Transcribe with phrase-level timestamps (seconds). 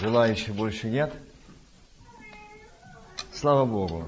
[0.00, 1.12] Желающих больше нет?
[3.32, 4.04] Слава Богу.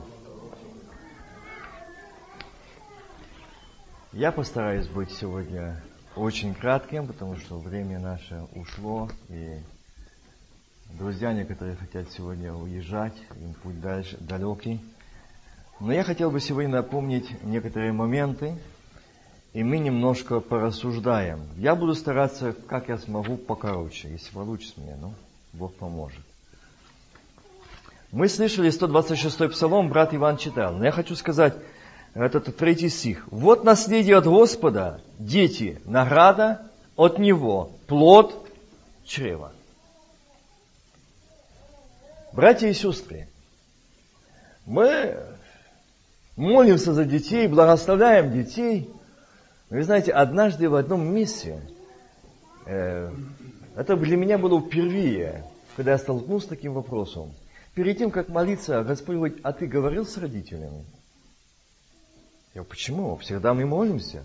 [4.13, 5.83] Я постараюсь быть сегодня
[6.15, 9.59] очень кратким, потому что время наше ушло, и
[10.93, 14.81] друзья некоторые хотят сегодня уезжать, им путь дальше, далекий.
[15.81, 18.57] Но я хотел бы сегодня напомнить некоторые моменты,
[19.53, 21.49] и мы немножко порассуждаем.
[21.57, 25.15] Я буду стараться, как я смогу, покороче, если получится мне, ну.
[25.53, 26.21] Бог поможет.
[28.13, 30.75] Мы слышали 126-й псалом, брат Иван читал.
[30.75, 31.55] Но я хочу сказать,
[32.15, 33.27] этот третий стих.
[33.31, 36.63] Вот наследие от Господа, дети, награда
[36.97, 38.35] от Него, плод
[39.05, 39.53] чрева.
[42.33, 43.29] Братья и сестры,
[44.67, 45.17] мы
[46.37, 48.89] молимся за детей, благословляем детей.
[49.69, 51.61] Вы знаете, однажды в одном месте
[52.67, 53.13] э,
[53.81, 55.43] это для меня было впервые,
[55.75, 57.33] когда я столкнулся с таким вопросом.
[57.75, 60.85] Перед тем, как молиться, Господь говорит, а ты говорил с родителями?
[62.53, 63.17] Я говорю, почему?
[63.17, 64.23] Всегда мы молимся.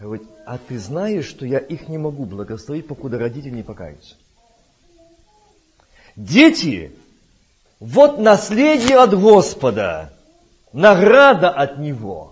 [0.00, 4.14] Я говорю, а ты знаешь, что я их не могу благословить, покуда родители не покаются?
[6.16, 6.90] Дети,
[7.80, 10.10] вот наследие от Господа,
[10.72, 12.31] награда от Него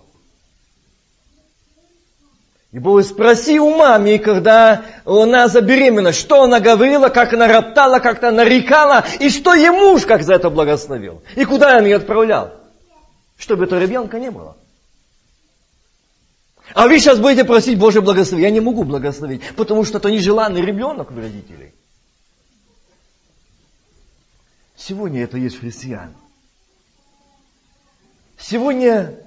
[2.71, 8.23] и Бог спроси у мамы, когда она забеременела, что она говорила, как она роптала, как
[8.23, 11.21] она нарекала, и что ей муж как за это благословил.
[11.35, 12.53] И куда он ее отправлял.
[13.37, 14.55] Чтобы этого ребенка не было.
[16.73, 18.49] А вы сейчас будете просить Божье благословение.
[18.49, 21.73] Я не могу благословить, потому что это нежеланный ребенок у родителей.
[24.77, 26.15] Сегодня это есть христиан.
[28.39, 29.17] Сегодня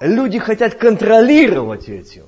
[0.00, 2.24] люди хотят контролировать этим.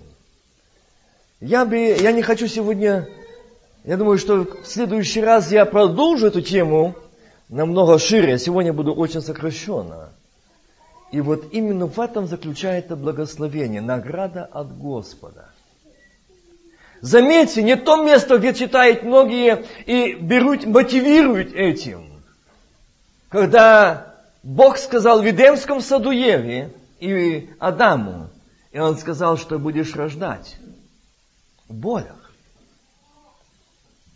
[1.40, 3.08] Я, бы, я не хочу сегодня,
[3.84, 6.94] я думаю, что в следующий раз я продолжу эту тему
[7.48, 8.38] намного шире.
[8.38, 10.10] Сегодня буду очень сокращенно.
[11.10, 15.46] И вот именно в этом заключается благословение, награда от Господа.
[17.00, 22.22] Заметьте, не то место, где читают многие и берут, мотивируют этим.
[23.28, 26.70] Когда Бог сказал в Эдемском саду Еве
[27.02, 28.30] и Адаму,
[28.70, 30.56] и он сказал, что будешь рождать
[31.68, 32.32] в болях.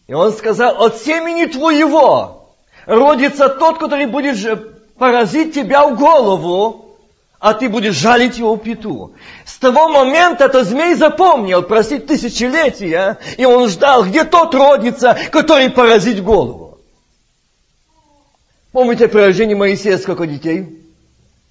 [0.07, 2.55] И он сказал, от семени твоего
[2.87, 6.97] родится тот, который будет поразить тебя в голову,
[7.41, 9.15] а ты будешь жалить его в пету.
[9.45, 15.71] С того момента этот змей запомнил, просить тысячелетия, и он ждал, где тот родится, который
[15.71, 16.79] поразит голову.
[18.71, 20.85] Помните при рождении Моисея сколько детей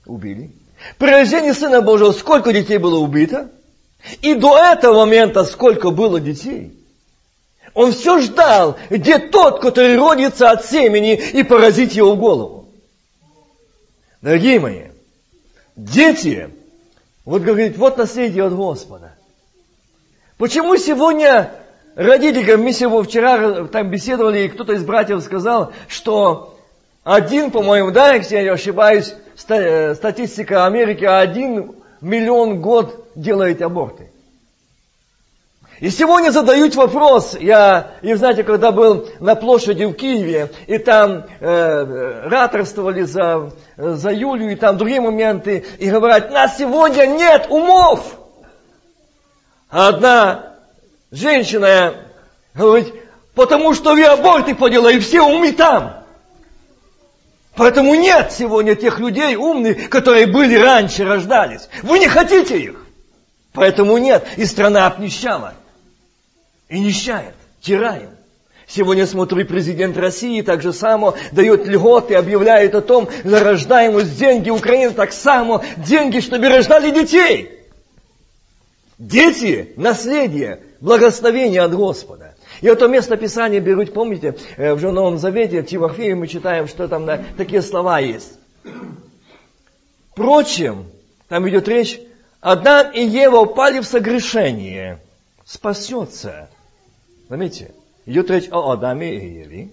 [0.05, 0.53] убили?
[0.97, 3.49] При рождении Сына Божьего сколько детей было убито?
[4.21, 6.71] И до этого момента сколько было детей?
[7.73, 12.69] Он все ждал, где тот, который родится от семени и поразить его в голову.
[14.21, 14.83] Дорогие мои,
[15.75, 16.49] дети,
[17.25, 19.13] вот говорит, вот наследие от Господа.
[20.37, 21.51] Почему сегодня
[21.95, 26.57] родители, мы сегодня вчера там беседовали, и кто-то из братьев сказал, что
[27.03, 34.11] один, по-моему, да, если я не ошибаюсь, статистика Америки, один миллион год делает аборты.
[35.81, 41.25] И сегодня задают вопрос, я, и знаете, когда был на площади в Киеве, и там
[41.41, 48.17] э, раторствовали за, за Юлию, и там другие моменты, и говорят, нас сегодня нет умов.
[49.69, 50.53] А одна
[51.11, 51.93] женщина
[52.53, 52.93] говорит,
[53.33, 56.04] потому что вы аборты поделали, все умы там.
[57.55, 61.69] Поэтому нет сегодня тех людей умных, которые были раньше, рождались.
[61.83, 62.85] Вы не хотите их.
[63.53, 64.27] Поэтому нет.
[64.35, 65.53] И страна обнищала.
[66.67, 67.33] И нищает.
[67.61, 68.09] Тираем.
[68.67, 74.49] Сегодня смотрю, президент России так же само дает льготы, объявляет о том, за рождаемость деньги,
[74.49, 77.51] Украина так само, деньги, чтобы рождали детей.
[78.97, 82.34] Дети– наследие, благословение от Господа.
[82.61, 86.87] И это место Писания берут, помните, э, в Новом Завете, в Тимофее мы читаем, что
[86.87, 88.33] там да, такие слова есть.
[90.11, 90.85] Впрочем,
[91.27, 91.99] там идет речь,
[92.39, 94.99] Адам и Ева упали в согрешение,
[95.43, 96.49] спасется.
[97.27, 97.73] Заметьте,
[98.05, 99.69] идет речь о Адаме и Еве.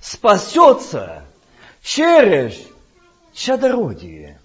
[0.00, 1.24] Спасется
[1.82, 2.58] через
[3.32, 4.40] чадородие,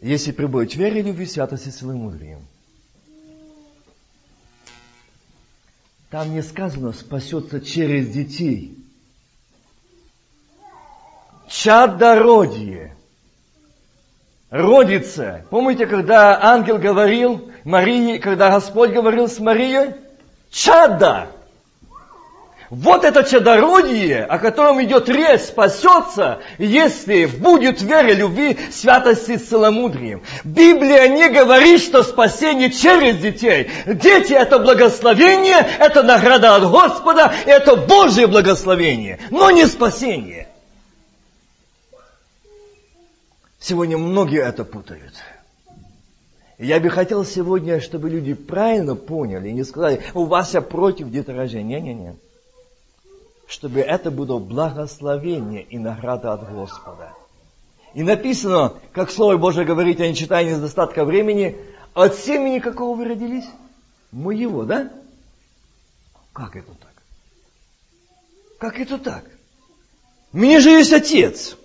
[0.00, 2.46] если прибудет вере, любви, святости, силы мудрием.
[6.14, 8.78] Там не сказано спасется через детей.
[11.48, 12.94] Чадородие.
[14.48, 15.44] Родится.
[15.50, 19.96] Помните, когда ангел говорил Марии, когда Господь говорил с Марией?
[20.50, 21.32] Чада.
[22.74, 30.22] Вот это чадородие, о котором идет речь, спасется, если будет вера, любви, святости целомудрием.
[30.42, 33.70] Библия не говорит, что спасение через детей.
[33.86, 40.48] Дети– это благословение, это награда от Господа, это Божье благословение, но не спасение.
[43.60, 45.14] Сегодня многие это путают.
[46.58, 51.12] Я бы хотел сегодня, чтобы люди правильно поняли и не сказали, у вас я против
[51.12, 51.78] деторождения.
[51.80, 52.16] Не-не-не
[53.46, 57.12] чтобы это было благословение и награда от Господа.
[57.94, 61.56] И написано, как Слово Божие говорит, я не читаю из достатка времени,
[61.94, 63.46] от семени какого вы родились?
[64.10, 64.90] Моего, да?
[66.32, 66.92] Как это так?
[68.58, 69.24] Как это так?
[70.32, 71.56] Меня же есть отец.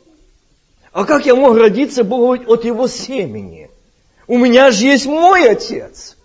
[0.92, 3.70] А как я мог родиться Богу от его семени?
[4.28, 6.18] У меня же есть мой отец.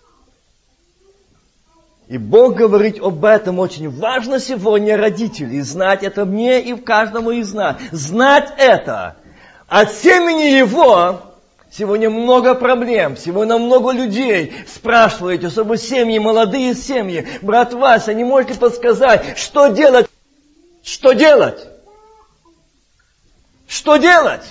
[2.07, 7.51] И Бог говорит об этом очень важно сегодня родителей, знать это мне и каждому из
[7.53, 7.77] нас.
[7.91, 9.15] Знать это.
[9.67, 11.21] От семени Его
[11.71, 17.27] сегодня много проблем, сегодня много людей спрашивают, особенно семьи, молодые семьи.
[17.41, 20.07] Брат Вася, не можете подсказать, что делать?
[20.83, 21.67] Что делать?
[23.67, 24.45] Что делать?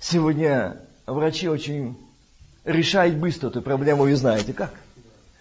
[0.00, 1.96] Сегодня врачи очень
[2.64, 4.70] решают быстро эту проблему, вы знаете как.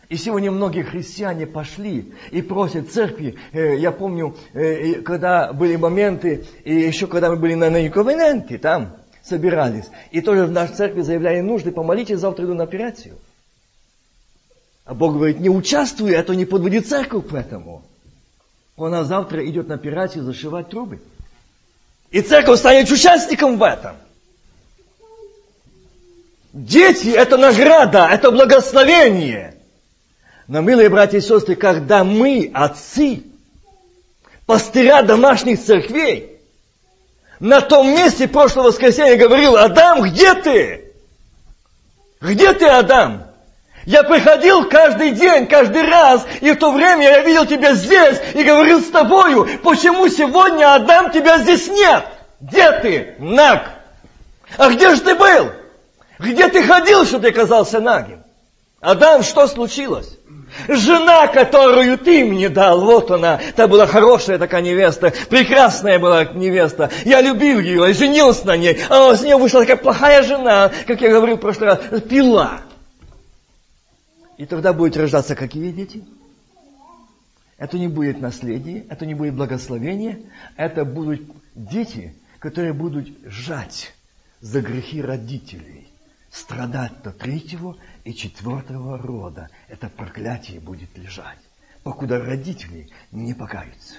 [0.07, 3.37] И сегодня многие христиане пошли и просят церкви.
[3.53, 8.97] Э, я помню, э, когда были моменты, и еще когда мы были на Нейковененте, там
[9.23, 13.15] собирались, и тоже в нашей церкви заявляли нужды, помолитесь, завтра иду на операцию.
[14.85, 17.81] А Бог говорит, не участвуй, а то не подводи церковь к этому.
[18.77, 20.99] Она завтра идет на операцию зашивать трубы.
[22.11, 23.95] И церковь станет участником в этом.
[26.53, 29.53] Дети– это награда, это благословение–
[30.47, 33.23] но, милые братья и сестры, когда мы, отцы,
[34.45, 36.39] пастыря домашних церквей,
[37.39, 40.93] на том месте прошлого воскресенья говорил, Адам, где ты?
[42.21, 43.23] Где ты, Адам?
[43.85, 48.43] Я приходил каждый день, каждый раз, и в то время я видел тебя здесь и
[48.43, 49.47] говорил с тобою.
[49.63, 52.05] Почему сегодня, Адам, тебя здесь нет?
[52.39, 53.69] Где ты, наг?
[54.57, 55.51] А где же ты был?
[56.19, 58.23] Где ты ходил, что ты оказался нагим?
[58.79, 60.17] Адам, что случилось?
[60.67, 66.91] Жена, которую ты мне дал, вот она, та была хорошая такая невеста, прекрасная была невеста.
[67.03, 71.01] Я любил ее, и женился на ней, а с нее вышла такая плохая жена, как
[71.01, 71.79] я говорил в прошлый раз,
[72.09, 72.61] пила.
[74.37, 76.03] И тогда будут рождаться какие дети?
[77.57, 80.19] Это не будет наследие, это не будет благословение,
[80.57, 81.21] это будут
[81.53, 83.93] дети, которые будут жать
[84.41, 85.84] за грехи родителей,
[86.35, 91.39] страдать до третьего и четвертого рода это проклятие будет лежать,
[91.83, 93.95] покуда родители не покаются.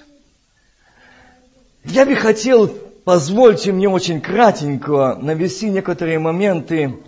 [1.83, 6.99] Я бы хотел, позвольте мне очень кратенько навести некоторые моменты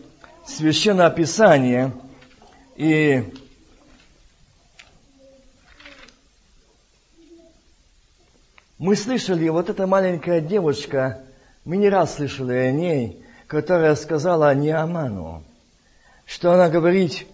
[0.47, 1.93] Священного Писания
[2.75, 3.31] и
[8.79, 11.21] мы слышали, вот эта маленькая девочка,
[11.65, 15.43] мы не раз слышали о ней, которая сказала Неаману,
[16.25, 17.25] что она говорит,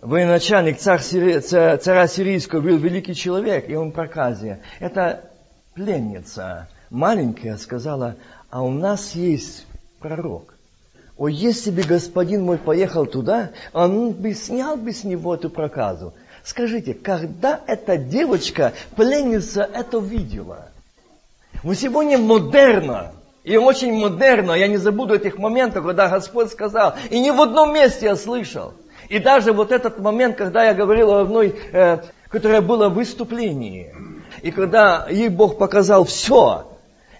[0.00, 4.60] военачальник царь, царя сирийского был великий человек, и он проказия.
[4.80, 5.30] Это
[5.74, 8.16] пленница маленькая сказала,
[8.50, 9.66] а у нас есть
[10.00, 10.54] пророк.
[11.18, 16.14] О, если бы господин мой поехал туда, он бы снял бы с него эту проказу.
[16.42, 20.70] Скажите, когда эта девочка, пленница, это видела?
[21.62, 23.12] Мы сегодня модерно,
[23.44, 27.74] и очень модерно, я не забуду этих моментов, когда Господь сказал, и ни в одном
[27.74, 28.72] месте я слышал.
[29.10, 31.98] И даже вот этот момент, когда я говорил о одной, э,
[32.28, 33.94] которая была в выступлении,
[34.40, 36.70] и когда ей Бог показал все,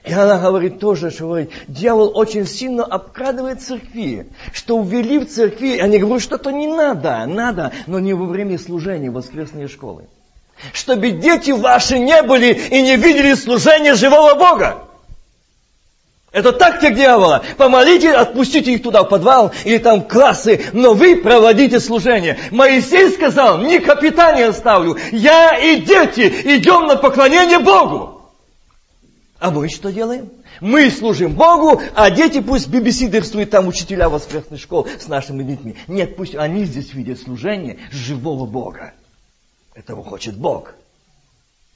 [0.03, 1.39] и она говорит тоже, что
[1.69, 7.73] дьявол очень сильно обкрадывает церкви, что ввели в церкви, они говорят, что-то не надо, надо,
[7.87, 10.05] но не во время служения воскресной школы.
[10.73, 14.85] Чтобы дети ваши не были и не видели служения живого Бога.
[16.35, 17.45] Это тактика дьявола.
[17.57, 22.37] Помолите, отпустите их туда в подвал или там в классы, но вы проводите служение.
[22.51, 26.23] Моисей сказал, не капитане оставлю, я и дети
[26.57, 28.21] идем на поклонение Богу.
[29.39, 30.29] А мы что делаем?
[30.61, 35.77] Мы служим Богу, а дети пусть бибисидерствуют там учителя воскресной школы с нашими детьми.
[35.87, 38.93] Нет, пусть они здесь видят служение живого Бога.
[39.77, 40.75] Этого хочет Бог.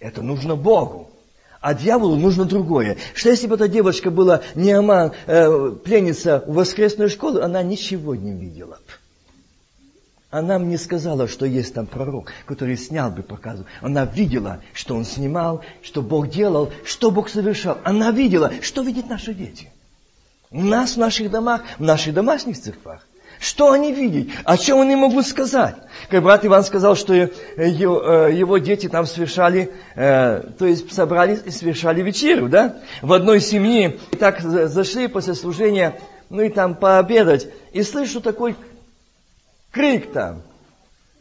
[0.01, 1.13] Это нужно Богу.
[1.61, 2.97] А дьяволу нужно другое.
[3.15, 8.15] Что если бы эта девочка была не ама, э, пленница в воскресной школе, она ничего
[8.15, 8.79] не видела.
[10.31, 13.67] Она мне сказала, что есть там пророк, который снял бы, показывал.
[13.81, 17.79] Она видела, что он снимал, что Бог делал, что Бог совершал.
[17.83, 19.73] Она видела, что видят наши дети.
[20.51, 23.07] У нас в наших домах, в наших домашних церквах.
[23.41, 24.35] Что они видят?
[24.45, 25.77] О чем они могут сказать?
[26.11, 31.51] Как брат Иван сказал, что его, его дети там совершали, э, то есть собрались и
[31.51, 32.79] совершали вечерю, да?
[33.01, 33.99] В одной семье.
[34.11, 37.49] И так зашли после служения, ну и там пообедать.
[37.73, 38.57] И слышу такой
[39.71, 40.43] крик там.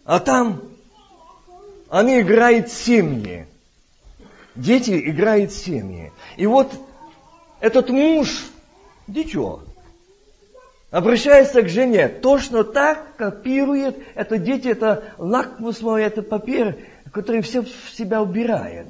[0.03, 0.61] А там
[1.89, 3.45] они играют семьи.
[4.55, 6.11] Дети играют семьи.
[6.35, 6.71] И вот
[7.59, 8.47] этот муж,
[9.05, 9.61] дитё,
[10.91, 16.77] обращается к жене, точно так копирует, это дети, это лакмусовый, это папир,
[17.11, 18.87] который все в себя убирает.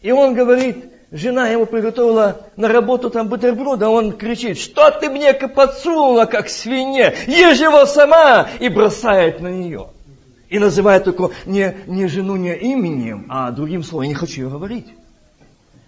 [0.00, 5.10] И он говорит, жена ему приготовила на работу там бутерброд, а он кричит, что ты
[5.10, 9.88] мне подсунула, как свинья, ешь его сама, и бросает на нее.
[10.48, 14.48] И называет только не, не жену не именем, а другим словом, я не хочу ее
[14.48, 14.86] говорить.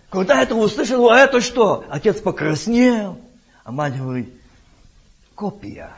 [0.08, 1.84] Когда это услышал, а это что?
[1.88, 3.18] Отец покраснел,
[3.64, 4.32] а мать говорит,
[5.34, 5.90] копия.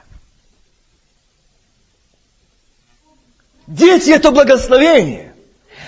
[3.67, 5.35] Дети это благословение.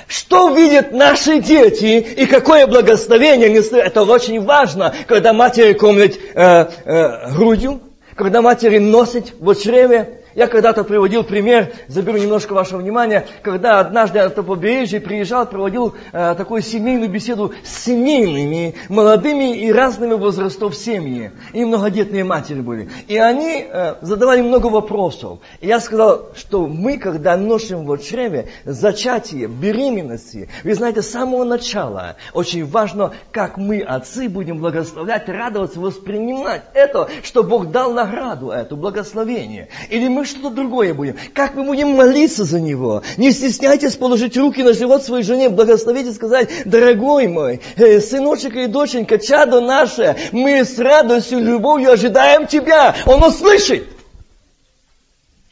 [0.09, 7.33] Что видят наши дети и какое благословение это очень важно, когда матери кормят э, э,
[7.35, 7.81] грудью,
[8.15, 14.23] когда матери носят в чреве, я когда-то приводил пример, заберу немножко вашего внимания, когда однажды
[14.23, 21.33] на побережье приезжал, проводил э, такую семейную беседу с семейными, молодыми и разными возрастов семьи.
[21.55, 22.91] И многодетные матери были.
[23.09, 25.39] И они э, задавали много вопросов.
[25.63, 31.45] И я сказал, что мы, когда носим в чреве зачатие, беременности, вы знаете, с самого
[31.45, 38.51] начала очень важно, как мы, отцы, будем благословлять, радоваться, воспринимать это, что Бог дал награду,
[38.51, 39.69] это благословение.
[39.89, 41.17] Или мы что-то другое будем.
[41.33, 43.03] Как мы будем молиться за него?
[43.17, 48.57] Не стесняйтесь положить руки на живот своей жене, благословить и сказать, дорогой мой, э, сыночек
[48.57, 52.95] и доченька, чадо наше, мы с радостью, любовью ожидаем тебя.
[53.07, 53.87] Он услышит.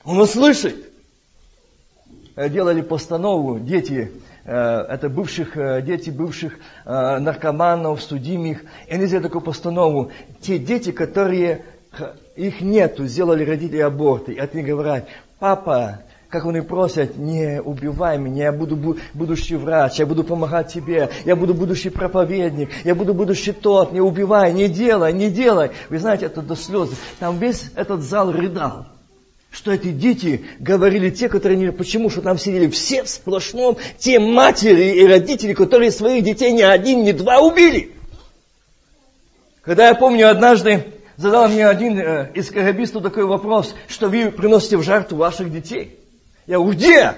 [0.04, 0.76] Он услышит.
[2.36, 4.10] Э, делали постанову, дети,
[4.44, 8.62] э, это бывших, дети бывших наркоманов, судимых.
[8.88, 10.10] И они сделали такую постанову.
[10.40, 11.64] Те дети, которые
[12.36, 14.32] их нету, сделали родители аборты.
[14.32, 15.08] И них говорят,
[15.38, 16.00] папа,
[16.34, 21.36] как они просят, не убивай меня, я буду будущий врач, я буду помогать тебе, я
[21.36, 25.70] буду будущий проповедник, я буду будущий тот, не убивай, не делай, не делай.
[25.90, 26.90] Вы знаете, это до слез.
[27.20, 28.86] Там весь этот зал рыдал.
[29.52, 31.70] Что эти дети говорили те, которые не...
[31.70, 32.10] Почему?
[32.10, 37.04] Что там сидели все в сплошном, те матери и родители, которые своих детей ни один,
[37.04, 37.92] ни два убили.
[39.62, 40.84] Когда я помню однажды,
[41.16, 45.98] задал мне один э, из кагабистов такой вопрос, что вы приносите в жертву ваших детей.
[46.46, 47.14] Я говорю, где?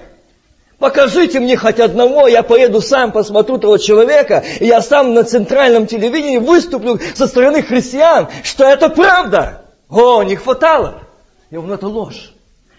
[0.79, 5.87] Покажите мне хоть одного, я поеду сам, посмотрю того человека, и я сам на центральном
[5.87, 9.65] телевидении выступлю со стороны христиан, что это правда.
[9.89, 11.01] О, не хватало.
[11.49, 12.33] Я говорю, ну это ложь.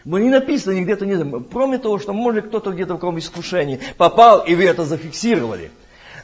[0.05, 3.81] Мы не написано нигде то не Кроме того, что может кто-то где-то в каком искушении
[3.97, 5.71] попал, и вы это зафиксировали.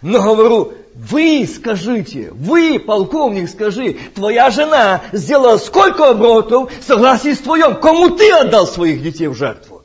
[0.04, 7.80] Но говорю, вы скажите, вы, полковник, скажи, твоя жена сделала сколько оборотов согласие с твоем,
[7.80, 9.82] кому ты отдал своих детей в жертву?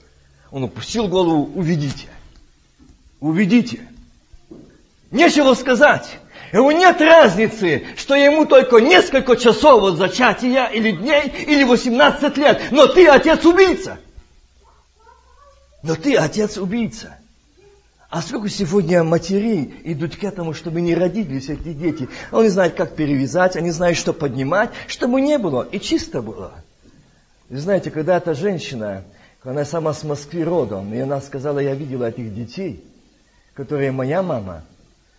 [0.52, 2.10] Он упустил голову, уведите.
[3.22, 3.80] Уведите.
[5.10, 6.18] Нечего сказать.
[6.52, 12.62] Ему нет разницы, что ему только несколько часов от зачатия, или дней, или 18 лет.
[12.72, 14.00] Но ты отец-убийца.
[15.82, 17.19] Но ты отец-убийца.
[18.10, 22.10] А сколько сегодня матерей идут к этому, чтобы не родились эти дети?
[22.32, 26.54] Они знают, как перевязать, они знают, что поднимать, чтобы не было и чисто было.
[27.50, 29.04] И знаете, когда эта женщина,
[29.44, 32.84] она сама с Москвы родом, и она сказала, я видела этих детей,
[33.54, 34.64] которые моя мама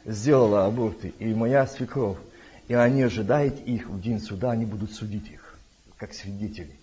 [0.04, 2.18] сделала аборты, и моя свекровь,
[2.66, 5.56] и они ожидают их в день суда, они будут судить их,
[5.96, 6.74] как свидетели.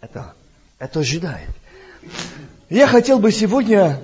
[0.00, 0.34] Это,
[0.80, 1.50] это ожидает.
[2.74, 4.00] Я хотел бы сегодня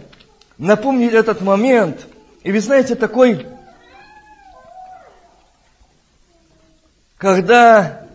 [0.57, 2.07] напомнить этот момент.
[2.45, 3.49] И вы знаете, такой,
[7.17, 8.07] когда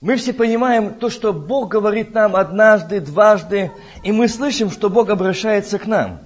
[0.00, 3.72] мы все понимаем то, что Бог говорит нам однажды, дважды,
[4.04, 6.20] и мы слышим, что Бог обращается к нам.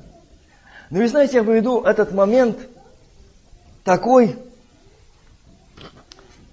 [0.91, 2.59] Но вы знаете, я приведу этот момент
[3.85, 4.37] такой,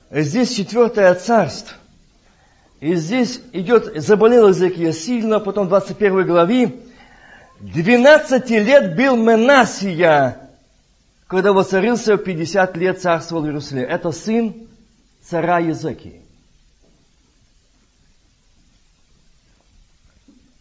[0.10, 1.76] здесь четвертое царство.
[2.80, 6.80] И здесь идет, заболел Иезекия сильно, потом в 21 главе,
[7.60, 10.50] 12 лет был Менасия,
[11.28, 13.84] когда воцарился 50 лет царствовал Иерусалим.
[13.84, 14.56] Это сын
[15.22, 16.22] цара Езекии.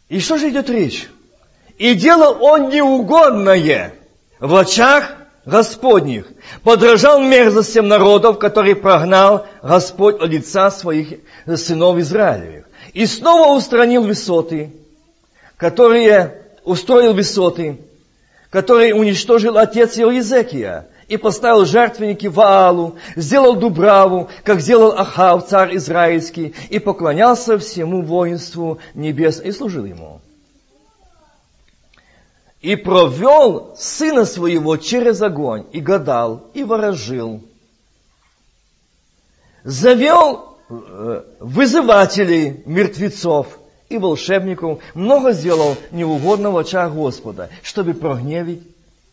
[0.09, 1.09] И что же идет речь?
[1.77, 3.95] И делал он неугодное
[4.41, 5.13] в очах
[5.45, 6.27] Господних.
[6.65, 11.21] Подражал мерзостям народов, которые прогнал Господь от лица своих
[11.57, 12.67] сынов Израилевых.
[12.93, 14.73] И снова устранил высоты,
[15.57, 17.79] которые устроил высоты,
[18.51, 25.77] которые уничтожил отец его Езекия, и поставил жертвенники Ваалу, сделал Дубраву, как сделал Ахав, царь
[25.77, 30.21] израильский, и поклонялся всему воинству небес и служил ему.
[32.61, 37.43] И провел сына своего через огонь, и гадал, и ворожил.
[39.65, 43.59] Завел э, вызывателей мертвецов
[43.89, 48.63] и волшебников, много сделал неугодного в очах Господа, чтобы прогневить,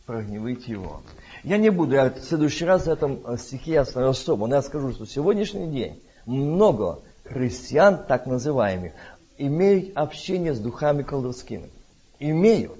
[0.04, 1.02] прогневить его.
[1.44, 4.56] Я не буду, я в следующий раз в этом э, стихе я остановлю особо, но
[4.56, 8.92] я скажу, что сегодняшний день много христиан, так называемых,
[9.38, 11.70] имеют общение с духами колдовскими.
[12.18, 12.78] Имеют.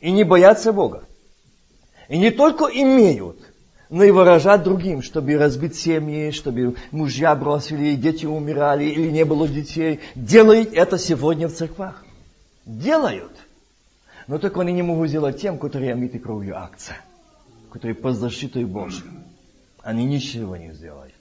[0.00, 1.04] И не боятся Бога.
[2.08, 3.38] И не только имеют,
[3.92, 9.46] но и выражать другим, чтобы разбить семьи, чтобы мужья бросили, дети умирали или не было
[9.46, 10.00] детей.
[10.16, 12.04] Делают это сегодня в церквах.
[12.66, 13.36] Делают.
[14.26, 16.96] Но только они не могут сделать тем, которые омиты кровью акция
[17.72, 19.10] которые под защитой Божьей.
[19.82, 21.14] Они ничего не сделают.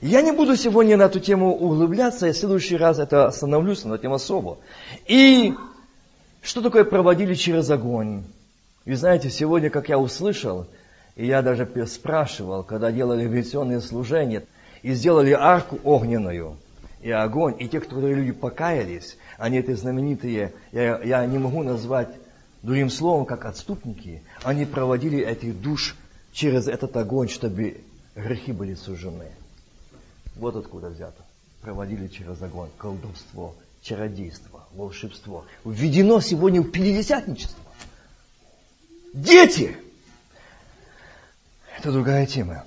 [0.00, 3.98] Я не буду сегодня на эту тему углубляться, я в следующий раз это остановлюсь на
[3.98, 4.58] тему особо.
[5.06, 5.54] И
[6.42, 8.24] что такое проводили через огонь?
[8.84, 10.66] Вы знаете, сегодня, как я услышал,
[11.16, 14.44] и я даже спрашивал, когда делали революционные служения,
[14.82, 16.56] и сделали арку огненную,
[17.00, 22.08] и огонь, и те, которые люди покаялись, они это знаменитые, я, я не могу назвать
[22.62, 25.96] Другим словом, как отступники, они проводили этих душ
[26.32, 27.80] через этот огонь, чтобы
[28.14, 29.32] грехи были сужены.
[30.36, 31.24] Вот откуда взято.
[31.60, 35.44] Проводили через огонь колдовство, чародейство, волшебство.
[35.64, 37.58] Введено сегодня в пятидесятничество.
[39.12, 39.76] Дети!
[41.78, 42.64] Это другая тема.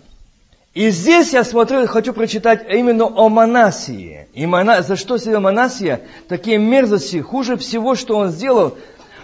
[0.74, 4.28] И здесь я смотрю, хочу прочитать именно о Манасии.
[4.34, 4.82] И Мана...
[4.82, 6.02] за что сделал Манасия?
[6.28, 8.78] Такие мерзости, хуже всего, что он сделал,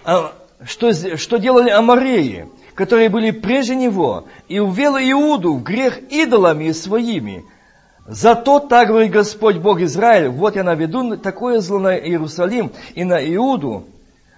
[0.06, 0.32] а,
[0.64, 7.44] что, что делали амареи, которые были прежде него, и увел Иуду в грех идолами своими.
[8.08, 13.20] Зато так говорит Господь Бог Израиль, вот я наведу такое зло на Иерусалим и на
[13.36, 13.88] Иуду,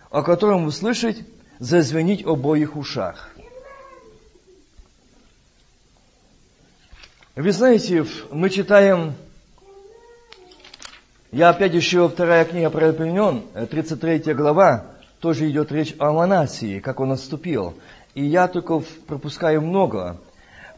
[0.09, 1.17] о котором услышать,
[1.59, 3.32] зазвенить обоих ушах.
[7.35, 9.15] Вы знаете, мы читаем,
[11.31, 14.85] я опять еще вторая книга про 33 глава,
[15.19, 17.73] тоже идет речь о Манасии, как он отступил.
[18.13, 20.17] И я только пропускаю много.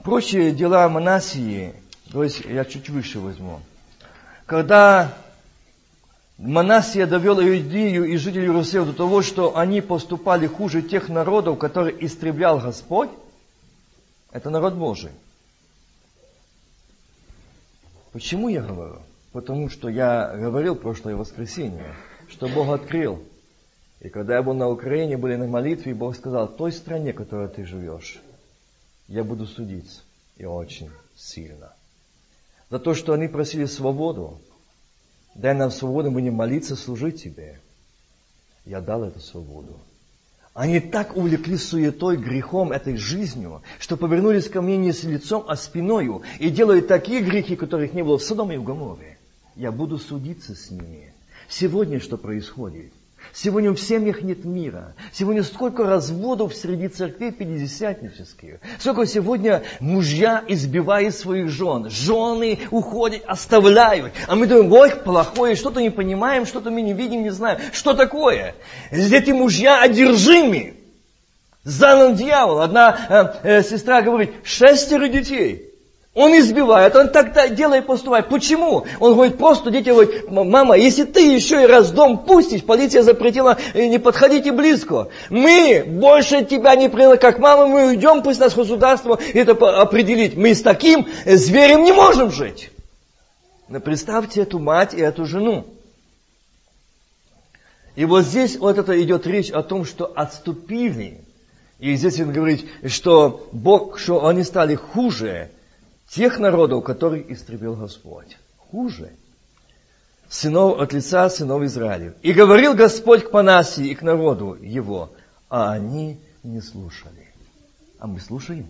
[0.02, 1.74] Прочие дела Манасии,
[2.14, 3.60] то есть я чуть выше возьму.
[4.46, 5.14] Когда
[6.38, 12.06] Манасия довел Иудею и жителей Иерусалима до того, что они поступали хуже тех народов, которые
[12.06, 13.10] истреблял Господь,
[14.32, 15.12] это народ Божий.
[18.16, 19.02] Почему я говорю?
[19.34, 21.94] Потому что я говорил прошлое воскресенье,
[22.30, 23.22] что Бог открыл
[24.00, 27.18] и когда я был на Украине, были на молитве, и Бог сказал, той стране, в
[27.18, 28.22] которой ты живешь,
[29.10, 30.02] я буду судить,
[30.38, 31.74] и очень сильно.
[32.70, 34.40] За то, что они просили свободу,
[35.34, 37.60] дай нам свободу, не молиться, служить тебе.
[38.64, 39.78] Я дал эту свободу.
[40.56, 45.58] Они так увлеклись суетой, грехом, этой жизнью, что повернулись ко мне не с лицом, а
[45.58, 49.18] спиною, и делают такие грехи, которых не было в Содоме и в Гоморе.
[49.58, 51.14] Я буду судиться с ними.
[51.50, 52.94] Сегодня что происходит?
[53.34, 54.96] Сегодня в семьях нет мира.
[55.12, 58.60] Сегодня сколько разводов среди церквей пятидесятнических.
[58.80, 61.90] Сколько сегодня мужья избивают своих жен.
[61.90, 64.14] Жены уходят, оставляют.
[64.28, 67.60] А мы думаем, ой, плохое, что-то не понимаем, что-то мы не видим, не знаем.
[67.72, 68.56] Что такое?
[68.92, 70.76] Эти мужья одержимы.
[71.64, 72.62] Занят дьявол.
[72.62, 75.75] Одна э, э, сестра говорит, шестеро детей.
[76.16, 78.30] Он избивает, он так делает, поступает.
[78.30, 78.86] Почему?
[79.02, 83.58] Он говорит, просто дети говорят, мама, если ты еще и раз дом пустишь, полиция запретила,
[83.74, 85.10] э, не подходите близко.
[85.30, 89.52] Мы больше тебя не приняли, как мама, мы уйдем, пусть нас государство это
[89.82, 90.38] определить.
[90.38, 92.72] Мы с таким э, зверем не можем жить.
[93.68, 95.66] Но представьте эту мать и эту жену.
[97.98, 101.20] И вот здесь вот это идет речь о том, что отступили.
[101.80, 105.50] И здесь он говорит, что Бог, что они стали хуже,
[106.10, 108.38] тех народов, которых истребил Господь.
[108.58, 109.12] Хуже.
[110.30, 112.16] Сынов от лица сынов Израиля.
[112.22, 115.14] И говорил Господь к Панасии и к народу его,
[115.50, 117.30] а они не слушали.
[118.00, 118.68] А мы слушаем.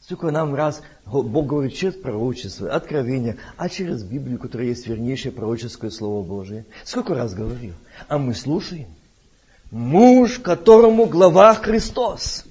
[0.00, 5.90] Сколько нам раз Бог говорит через пророчество, откровение, а через Библию, которая есть вернейшее пророческое
[5.90, 6.64] Слово Божие.
[6.84, 7.74] Сколько раз говорил.
[8.08, 8.88] А мы слушаем.
[9.70, 12.44] Муж, которому глава Христос.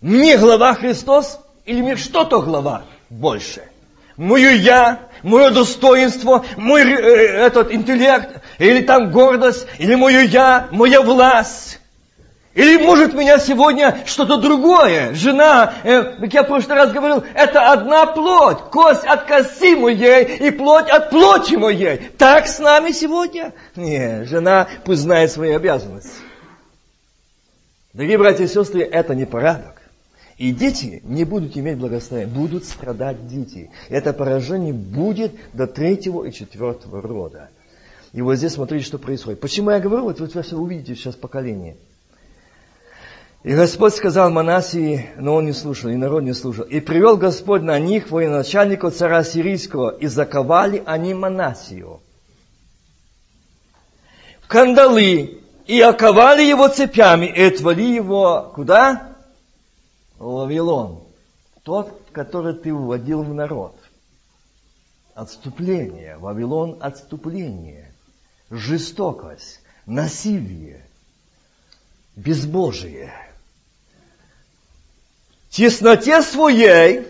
[0.00, 3.62] Не глава Христос или мне что-то глава больше.
[4.16, 11.00] Мое я, мое достоинство, мой э, этот интеллект, или там гордость, или мое я, моя
[11.00, 11.80] власть.
[12.54, 15.14] Или может меня сегодня что-то другое.
[15.14, 18.58] Жена, э, как я в прошлый раз говорил, это одна плоть.
[18.70, 21.96] Кость от коси моей и плоть от плоти моей.
[22.18, 23.54] Так с нами сегодня?
[23.74, 26.12] Нет, жена пусть знает свои обязанности.
[27.94, 29.81] Дорогие братья и сестры, это не порядок.
[30.42, 33.70] И дети не будут иметь благословения, будут страдать дети.
[33.88, 37.50] Это поражение будет до третьего и четвертого рода.
[38.12, 39.38] И вот здесь смотрите, что происходит.
[39.38, 41.76] Почему я говорю, вот, вы все увидите сейчас поколение–
[43.44, 46.64] и Господь сказал Манасии, но он не слушал, и народ не слушал.
[46.64, 52.00] И привел Господь на них военачальника царя сирийского, и заковали они Манасию.
[54.42, 59.11] В кандалы, и оковали его цепями, и отвали его куда?
[60.22, 61.02] В Вавилон.
[61.64, 63.74] Тот, который ты вводил в народ.
[65.16, 66.16] Отступление.
[66.16, 67.92] Вавилон– отступление.
[68.48, 70.86] Жестокость, насилие,
[72.14, 73.12] безбожие–
[75.50, 77.04] тесноте своей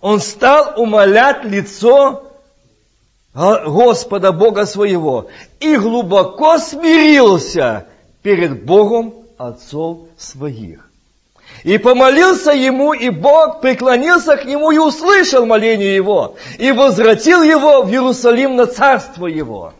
[0.00, 2.32] он стал умолять лицо
[3.32, 5.28] Господа Бога своего
[5.60, 7.86] и глубоко смирился
[8.22, 10.85] перед Богом отцов своих.
[11.62, 17.82] И помолился ему, и Бог преклонился к нему и услышал моление его, и возвратил его
[17.82, 19.72] в Иерусалим на царство его.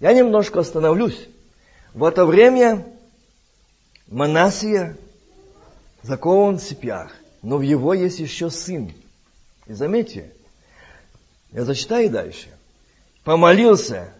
[0.00, 1.28] Я немножко остановлюсь.
[1.92, 2.84] В это время
[4.08, 4.96] Манасия
[6.02, 8.92] закован в цепях, но в его есть еще сын.
[9.66, 10.32] И заметьте,
[11.52, 12.48] я зачитаю дальше.
[13.22, 14.12] Помолился.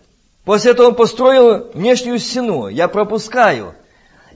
[0.45, 2.69] После этого он построил внешнюю стену.
[2.69, 3.75] Я пропускаю.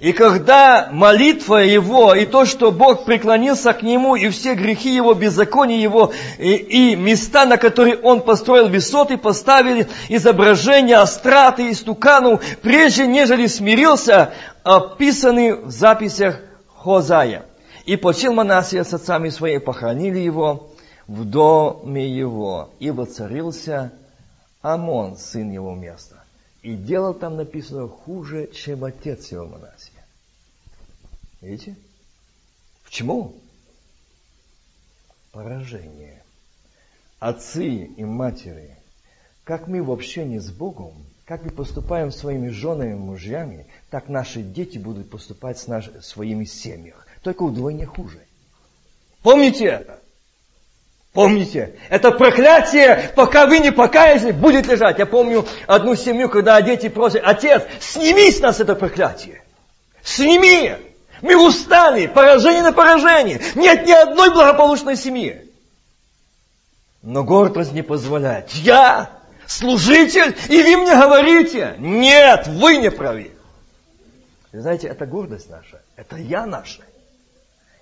[0.01, 5.13] И когда молитва его, и то, что Бог преклонился к нему, и все грехи его,
[5.13, 12.45] беззакония его, и, и места, на которые он построил высоты, поставили изображения астраты и стуканов,
[12.63, 14.33] прежде нежели смирился,
[14.63, 16.41] описаны в записях
[16.77, 17.45] Хозая.
[17.85, 20.71] И почил Манасия с отцами своими, похоронили его
[21.09, 22.71] в доме его.
[22.79, 23.91] И воцарился
[24.63, 26.18] Амон, сын его места.
[26.63, 30.05] И делал там написано хуже, чем отец его Манасия.
[31.41, 31.77] Видите?
[32.85, 33.37] Почему?
[35.31, 36.23] Поражение.
[37.21, 38.77] Отцы и матери,
[39.45, 40.95] как мы в общении с Богом,
[41.25, 46.45] как мы поступаем своими женами и мужьями, так наши дети будут поступать с наш, своими
[46.45, 48.21] семьями, только вдвойне хуже.
[49.23, 50.01] Помните это?
[51.19, 55.01] Помните, это проклятие, пока вы не покаялись, будет лежать.
[55.01, 59.43] Я помню одну семью, когда дети просят, отец, сними с нас это проклятие.
[60.05, 60.77] Сними!
[61.21, 63.41] Мы устали, поражение на поражение.
[63.57, 65.45] Нет ни одной благополучной семьи.
[67.03, 68.53] Но гордость не позволяет.
[68.53, 69.11] Я
[69.45, 73.33] служитель, и вы мне говорите, нет, вы не правы.
[74.53, 76.83] Вы знаете, это гордость наша, это я наша.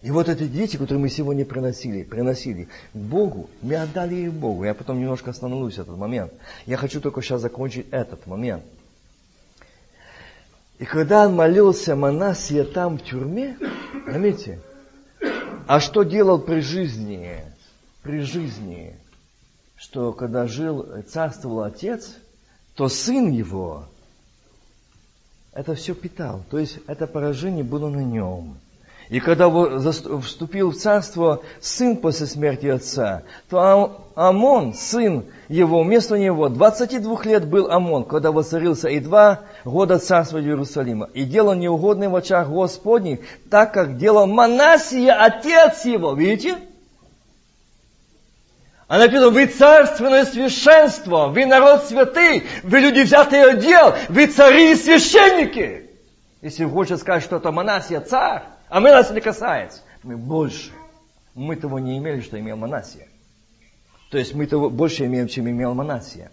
[0.03, 4.65] И вот эти дети, которые мы сегодня приносили, приносили Богу, мы отдали их Богу.
[4.65, 6.33] Я потом немножко остановлюсь этот момент.
[6.67, 8.63] Я хочу только сейчас закончить этот момент.
[10.79, 13.57] И когда молился Манасия там в тюрьме,
[14.07, 14.61] заметьте,
[15.67, 17.41] а что делал при жизни?
[18.03, 18.95] При жизни,
[19.77, 22.15] что когда жил, царствовал отец,
[22.75, 23.87] то сын его
[25.57, 26.43] это все питал.
[26.51, 28.59] То есть это поражение было на нем.
[29.09, 29.49] И когда
[30.21, 37.47] вступил в царство сын после смерти отца, то Амон, сын его, вместо него, 22 лет
[37.47, 41.09] был Амон, когда воцарился, и два года царства Иерусалима.
[41.15, 46.15] И делал неугодным в очах Господних, так как делал Манасия, отец его.
[46.15, 46.57] Видите?
[48.89, 54.77] А написано, вы царственное священство, вы народ святый, вы люди взятые отдел, вы цари и
[54.77, 55.91] священники.
[56.43, 59.81] Если хочет сказать, что это Манасия царь, а мы нас не касается.
[60.03, 60.71] Мы больше.
[61.35, 63.09] Мы того не имели, что имел Манасия.
[64.11, 66.31] То есть мы того больше имеем, чем имел Манасия.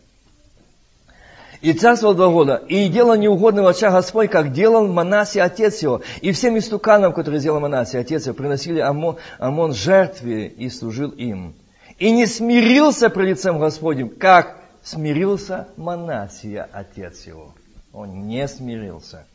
[1.61, 6.01] И царствовал два года, и делал неугодного оча Господь, как делал Манасия отец его.
[6.21, 11.55] И всем истуканам, которые сделал Манасия отец его, приносили Амон, Амон жертве и служил им.
[11.99, 17.53] И не смирился при лицем Господним, как смирился Манасия отец его.
[17.93, 19.25] Он не смирился.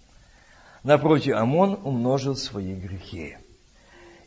[0.84, 3.36] Напротив, Амон умножил свои грехи.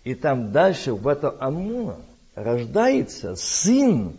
[0.04, 1.96] И там дальше, в этом Амон,
[2.36, 4.16] рождается сын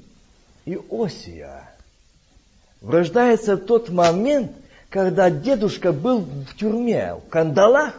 [0.64, 1.68] Иосия.
[2.80, 4.52] Рождается тот момент,
[4.88, 7.94] когда дедушка был в тюрьме, в кандалах,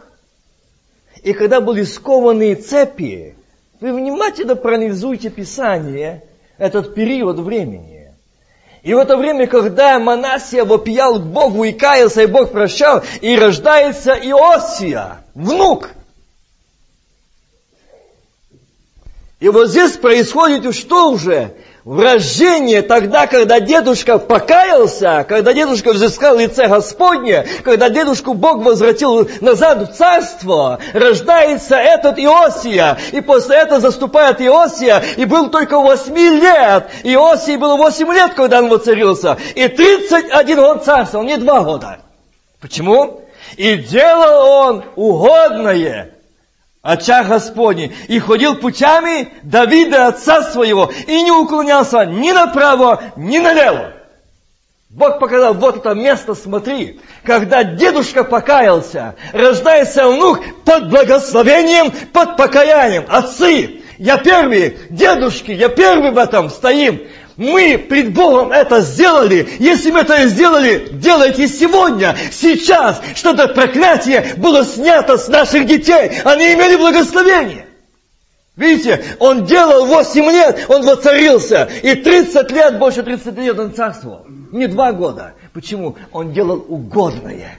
[1.22, 3.34] и когда были скованы цепи,
[3.80, 6.24] вы внимательно проанализуйте Писание,
[6.58, 8.03] этот период времени.
[8.84, 13.34] И в это время, когда Манасия вопиял к Богу и каялся, и Бог прощал, и
[13.34, 15.88] рождается Иосия, внук.
[19.40, 21.54] И вот здесь происходит что уже?
[21.84, 29.90] Врождение тогда, когда дедушка покаялся, когда дедушка взыскал лице Господне, когда дедушку Бог возвратил назад
[29.90, 32.98] в царство, рождается этот Иосия.
[33.12, 36.88] И после этого заступает Иосия, и был только 8 лет.
[37.04, 39.36] Иосии было 8 лет, когда он воцарился.
[39.54, 41.98] И 31 год царствовал, не 2 года.
[42.60, 43.20] Почему?
[43.56, 46.13] И делал он угодное
[46.84, 53.94] очах Господней, и ходил путями Давида, отца своего, и не уклонялся ни направо, ни налево.
[54.90, 63.04] Бог показал, вот это место, смотри, когда дедушка покаялся, рождается внук под благословением, под покаянием.
[63.08, 67.00] Отцы, я первый, дедушки, я первый в этом стоим.
[67.36, 69.48] Мы пред Богом это сделали.
[69.58, 76.12] Если мы это сделали, делайте сегодня, сейчас, что это проклятие было снято с наших детей.
[76.24, 77.66] Они имели благословение.
[78.56, 81.68] Видите, он делал 8 лет, он воцарился.
[81.82, 84.26] И 30 лет, больше 30 лет он царствовал.
[84.52, 85.34] Не два года.
[85.52, 85.96] Почему?
[86.12, 87.58] Он делал угодное.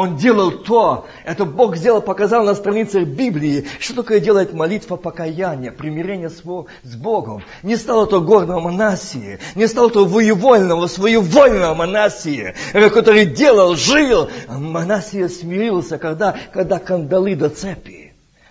[0.00, 5.72] Он делал то, это Бог сделал, показал на страницах Библии, что такое делает молитва покаяния,
[5.72, 7.42] примирение с Богом.
[7.62, 14.30] Не стало то горного Манасии, не стало то воевольного, своевольного Манасии, который делал, жил.
[14.48, 18.09] Манасия смирился, когда, когда кандалы до цепи.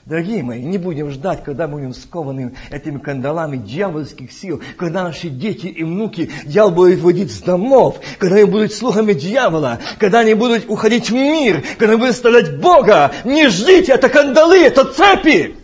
[0.10, 5.68] Дорогие мои, не будем ждать, когда будем скованы этими кандалами дьявольских сил, когда наши дети
[5.68, 10.68] и внуки дьявол будет вводить с домов, когда они будут слугами дьявола, когда они будут
[10.68, 13.12] уходить в мир, когда они будут страдать Бога.
[13.24, 15.56] Не ждите, это кандалы, это цепи.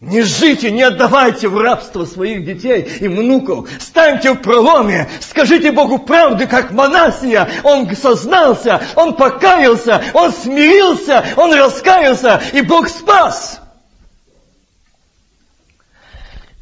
[0.00, 3.68] Не жите, не отдавайте в рабство своих детей и внуков.
[3.80, 5.08] Станьте в проломе.
[5.20, 7.48] Скажите Богу правду, как Манасия.
[7.64, 13.60] Он сознался, он покаялся, он смирился, он раскаялся, и Бог спас.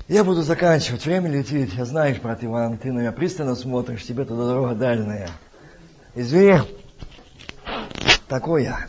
[0.08, 1.04] Я буду заканчивать.
[1.04, 1.74] Время летит.
[1.74, 5.28] Я знаешь, брат Иван, ты на меня пристально смотришь, тебе туда дорога дальняя.
[6.14, 6.60] Извини,
[8.28, 8.86] такой я.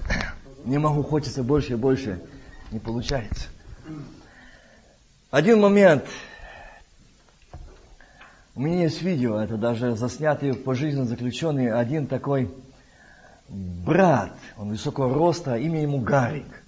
[0.63, 2.21] Не могу, хочется больше и больше.
[2.71, 3.47] Не получается.
[5.37, 6.03] Один момент.
[8.55, 12.49] У меня есть видео, это даже заснятый пожизненно заключенный, один такой
[13.47, 16.63] брат, он высокого роста, имя ему Гарик.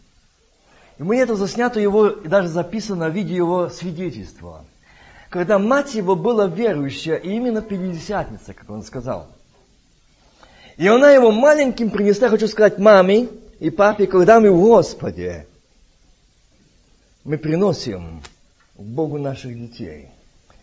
[1.00, 4.64] И мне это заснято его, даже записано в виде его свидетельства.
[5.32, 9.30] Когда мать его была верующая, и именно пятидесятница, как он сказал.
[10.78, 13.30] И она его маленьким принесла, хочу сказать, маме
[13.60, 15.48] и папе, когда мы в Господе,
[17.24, 18.22] мы приносим
[18.80, 20.08] к Богу наших детей.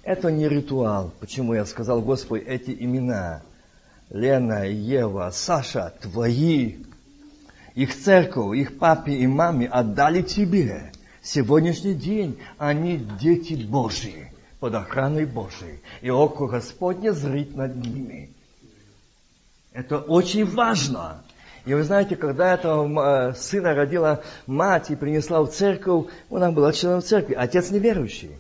[0.02, 1.12] Это не ритуал.
[1.20, 3.42] Почему я сказал, Господи, эти имена.
[4.08, 6.76] Лена, Ева, Саша, твои.
[7.74, 10.92] Их церковь, их папе и маме отдали тебе.
[11.22, 15.80] Сегодняшний день они дети Божьи, под охраной Божией.
[16.00, 18.30] И око Господне зрит над ними.
[19.72, 21.22] Это очень важно.
[21.66, 26.72] И вы знаете, когда этого э, сына родила мать и принесла в церковь, она была
[26.72, 28.30] членом церкви, отец неверующий.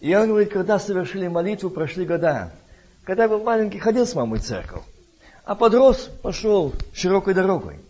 [0.00, 2.52] И он говорит, когда совершили молитву, прошли года.
[3.02, 4.82] Когда я был маленький, ходил с мамой в церковь.
[5.44, 7.80] А подрос, пошел широкой дорогой.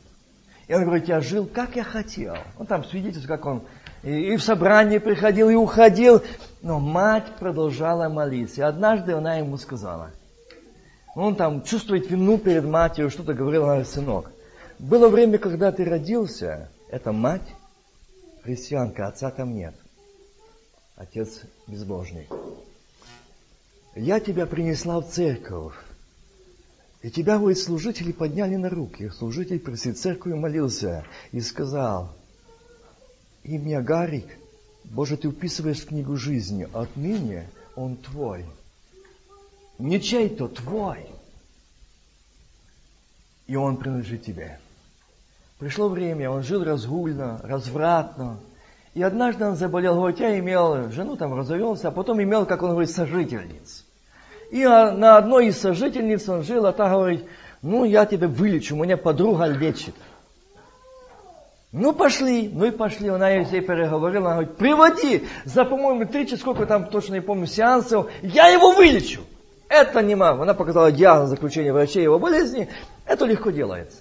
[0.66, 2.36] И он говорит, я жил, как я хотел.
[2.58, 3.62] Он там свидетельствует, как он
[4.02, 6.22] и, в собрание приходил, и уходил.
[6.62, 8.62] Но мать продолжала молиться.
[8.62, 10.10] И однажды она ему сказала–
[11.16, 14.30] он там чувствует вину перед матерью, что-то говорил на сынок.
[14.78, 17.48] Было время, когда ты родился, это мать,
[18.42, 19.74] христианка, отца там нет.
[20.94, 22.28] Отец безбожник.
[23.94, 25.74] Я тебя принесла в церковь.
[27.00, 29.08] И тебя, говорит, служители подняли на руки.
[29.08, 32.14] Служитель просит церковь молился и сказал,
[33.42, 34.26] имя Гарик,
[34.84, 38.44] Боже, ты уписываешь книгу жизни, отныне он твой
[39.78, 41.06] не чей-то, твой.
[43.46, 44.58] И он принадлежит тебе.
[45.58, 48.38] Пришло время, он жил разгульно, развратно.
[48.94, 52.70] И однажды он заболел, говорит, я имел жену, там разовелся, а потом имел, как он
[52.70, 53.84] говорит, сожительниц.
[54.50, 57.24] И на одной из сожительниц он жил, а та говорит,
[57.62, 59.94] ну, я тебя вылечу, меня подруга лечит.
[61.72, 63.08] Ну пошли, ну и пошли.
[63.08, 67.46] Она ей переговорила, она говорит, приводи за, по-моему, три часа, сколько там точно не помню,
[67.46, 69.20] сеансов, я его вылечу.
[69.68, 70.42] Это не мама.
[70.42, 72.68] Она показала диагноз заключения врачей его болезни.
[73.04, 73.98] Это легко делается.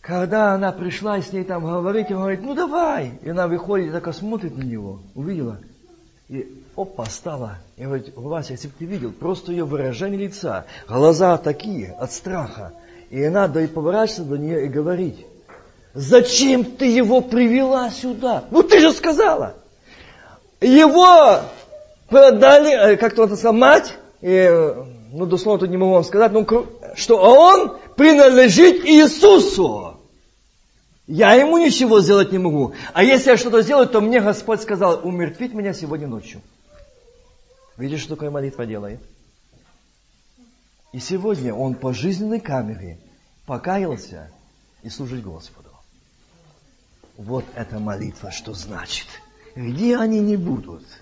[0.00, 3.18] Когда она пришла с ней там говорить, он говорит, ну давай.
[3.22, 5.58] И она выходит и так смотрит на него, увидела.
[6.28, 7.58] И опа, стала.
[7.76, 12.72] И говорит, Вася, если бы ты видел, просто ее выражение лица, глаза такие от страха.
[13.10, 15.26] И надо и поворачиваться до нее и говорить,
[15.94, 18.44] зачем ты его привела сюда?
[18.50, 19.54] Ну ты же сказала.
[20.60, 21.40] Его
[22.12, 24.74] продали, э, как-то он сказал, мать, и,
[25.10, 26.46] ну дословно тут не могу вам сказать, ну,
[26.94, 29.96] что он принадлежит Иисусу.
[31.08, 32.74] Я ему ничего сделать не могу.
[32.92, 36.40] А если я что-то сделаю, то мне Господь сказал, умертвить меня сегодня ночью.
[37.76, 39.00] Видишь, что такое молитва делает?
[40.92, 42.98] И сегодня он по жизненной камере
[43.46, 44.30] покаялся
[44.82, 45.70] и служит Господу.
[47.16, 49.06] Вот эта молитва, что значит.
[49.56, 50.84] Где они не будут–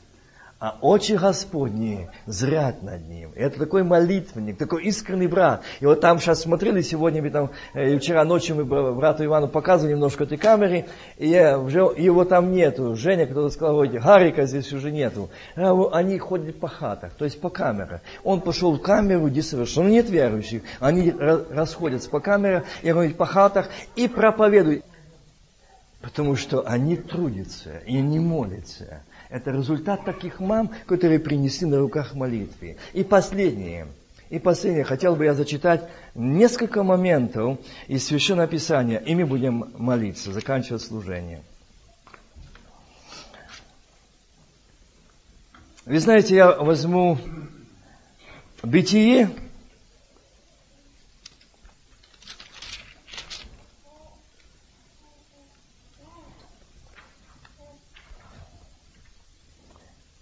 [0.60, 3.30] а очи Господни зрят над ним.
[3.30, 5.62] И это такой молитвенник, такой искренний брат.
[5.80, 9.94] И вот там сейчас смотрели, сегодня мы там, э, вчера ночью мы брату Ивану показывали
[9.94, 10.84] немножко этой камеры,
[11.16, 12.94] и уже его там нету.
[12.94, 15.30] Женя кто-то сказал, ой, Гарика здесь уже нету.
[15.56, 18.00] А они ходят по хатах, то есть по камерам.
[18.22, 20.62] Он пошел в камеру, где совершенно нет верующих.
[20.78, 24.84] Они расходятся по камерам, и говорят по хатах, и проповедуют.
[26.02, 29.02] Потому что они трудятся и не молятся.
[29.30, 32.76] Это результат таких мам, которые принесли на руках молитвы.
[32.92, 33.86] И последнее.
[34.28, 34.84] И последнее.
[34.84, 41.42] Хотел бы я зачитать несколько моментов из Священного Писания, и мы будем молиться, заканчивать служение.
[45.86, 47.18] Вы знаете, я возьму
[48.62, 49.30] Бытие,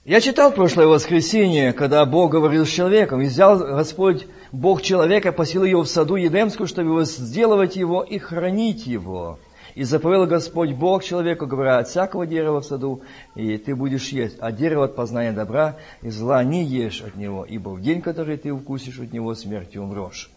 [0.09, 5.65] Я читал прошлое воскресенье, когда Бог говорил с человеком, и взял Господь Бог человека, посил
[5.65, 9.39] его в саду Едемскую, чтобы сделать его и хранить его.
[9.75, 13.03] И заповел Господь Бог человеку, говоря, от всякого дерева в саду,
[13.35, 17.45] и ты будешь есть, а дерево от познания добра и зла не ешь от него,
[17.45, 20.31] ибо в день, который ты укусишь от него, смертью умрешь.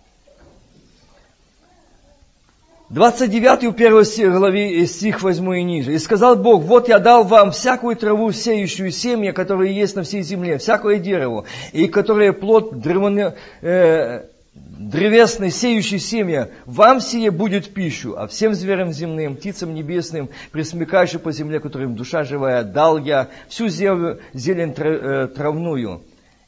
[2.92, 5.94] 29 у 1 главе стих возьму и ниже.
[5.94, 10.24] «И сказал Бог, вот я дал вам всякую траву, сеющую семя, которая есть на всей
[10.24, 18.16] земле, всякое дерево, и которое плод древоне, э, древесный, сеющий семя, вам сие будет пищу,
[18.18, 23.70] а всем зверям земным, птицам небесным, присмыкающим по земле, которым душа живая, дал я всю
[23.70, 26.02] зелень э, травную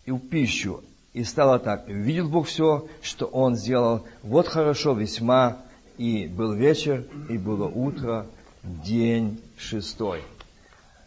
[0.05, 0.83] и пищу.
[1.13, 1.87] И стало так.
[1.87, 4.05] Видел Бог все, что Он сделал.
[4.23, 5.59] Вот хорошо, весьма
[5.97, 8.25] и был вечер, и было утро,
[8.63, 10.21] день шестой.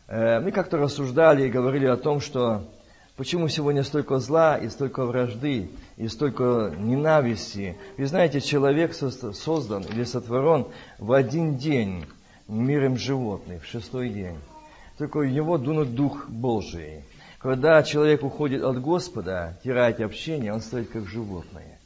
[0.09, 2.64] Э, мы как-то рассуждали и говорили о том, что
[3.16, 7.77] почему сегодня столько зла и столько вражды, и столько ненависти.
[7.96, 10.66] Вы знаете, человек создан или сотворен
[10.99, 12.05] в один день
[12.49, 14.37] миром животных, в шестой день.
[14.99, 17.05] Только в него дунут Дух Божий.
[17.38, 21.79] Когда человек уходит от Господа, теряет общение, он стоит как животное.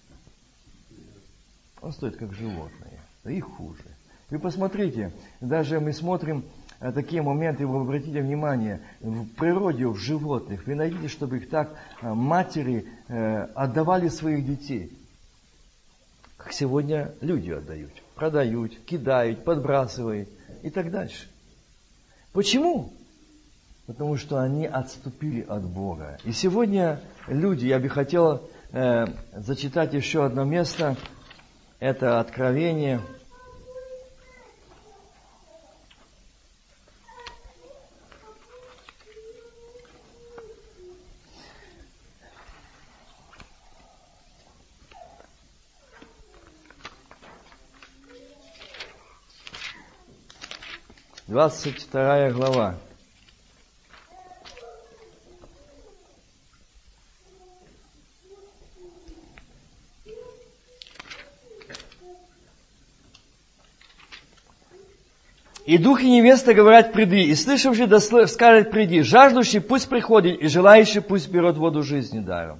[1.80, 2.89] Он стоит как животное,
[3.24, 3.84] и хуже.
[4.30, 6.44] Вы посмотрите, даже мы смотрим
[6.80, 11.74] э, такие моменты, вы обратите внимание, в природе, в животных, вы найдете, чтобы их так
[12.00, 14.96] э, матери э, отдавали своих детей.
[16.36, 17.92] Как сегодня люди отдают.
[18.14, 20.28] Продают, кидают, подбрасывают
[20.62, 21.28] и так дальше.
[22.32, 22.92] Почему?
[23.86, 26.18] Потому что они отступили от Бога.
[26.24, 30.96] И сегодня люди, я бы хотел э, зачитать еще одно место–
[31.80, 33.00] это откровение.
[51.26, 52.74] Двадцать вторая глава.
[65.70, 70.48] И дух и невеста говорят, приди, и слышавший да скажет, приди, жаждущий пусть приходит, и
[70.48, 72.58] желающий пусть берет воду жизни даром.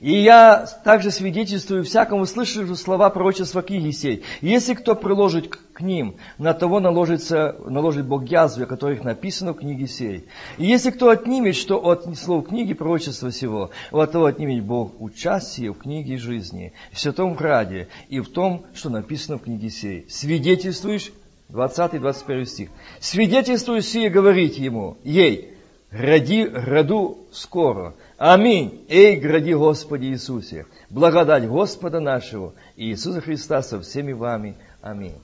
[0.00, 4.24] И я также свидетельствую всякому слышавшему слова пророчества книги сей.
[4.40, 9.58] Если кто приложит к ним, на того наложится, наложит Бог язве, о которых написано в
[9.58, 10.26] книге сей.
[10.58, 15.72] И если кто отнимет, что от слов книги пророчества сего, от того отнимет Бог участие
[15.72, 20.06] в книге жизни, в святом граде и в том, что написано в книге сей.
[20.08, 21.12] Свидетельствуешь,
[21.52, 22.70] 20-21 стих.
[23.00, 25.54] Свидетельствую сие, говорите ему, ей,
[25.90, 27.94] ради роду скоро.
[28.16, 28.84] Аминь.
[28.88, 30.66] Эй, гради Господи Иисусе.
[30.90, 34.54] Благодать Господа нашего и Иисуса Христа со всеми вами.
[34.80, 35.16] Аминь.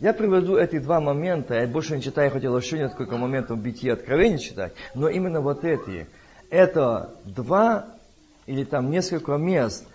[0.00, 4.38] Я приведу эти два момента, я больше не читаю, хотел еще несколько моментов бития откровений
[4.38, 6.06] читать, но именно вот эти.
[6.50, 7.86] Это два
[8.46, 9.86] или там несколько мест,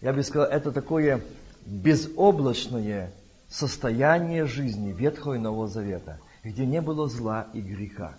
[0.00, 1.20] я бы сказал, это такое
[1.66, 3.12] безоблачное
[3.50, 8.14] состояние жизни Ветхого и Нового Завета, где не было зла и греха.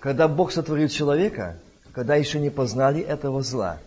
[0.00, 1.58] Когда Бог сотворил человека,
[1.92, 3.80] когда еще не познали этого зла,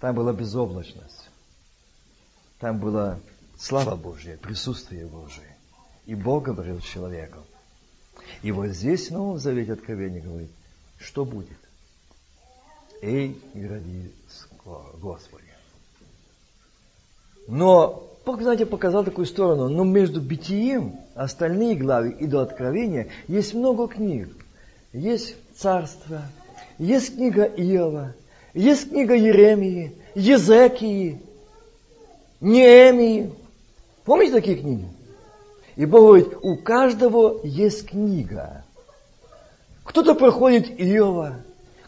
[0.00, 1.28] там была безоблачность.
[2.60, 3.18] Там была
[3.58, 5.56] слава Божья, присутствие Божие.
[6.06, 7.38] И Бог говорил человеку.
[8.42, 10.50] И вот здесь в Новом Завете Откровение говорит,
[10.98, 11.58] что будет?
[13.00, 14.12] Эй, гради
[15.00, 15.47] Господи.
[17.48, 18.08] Но
[18.40, 19.68] знаете, показал такую сторону.
[19.68, 24.28] Но между битием, остальные главы и до Откровения есть много книг.
[24.92, 26.22] Есть Царство,
[26.78, 28.14] есть книга Иова,
[28.54, 31.20] есть книга Еремии, Езекии,
[32.40, 33.32] Неемии.
[34.04, 34.88] Помните такие книги?
[35.76, 38.64] И Бог говорит, у каждого есть книга.
[39.84, 41.36] Кто-то проходит Иова,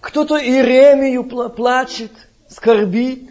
[0.01, 2.13] кто-то Иеремию плачет,
[2.49, 3.31] скорбит,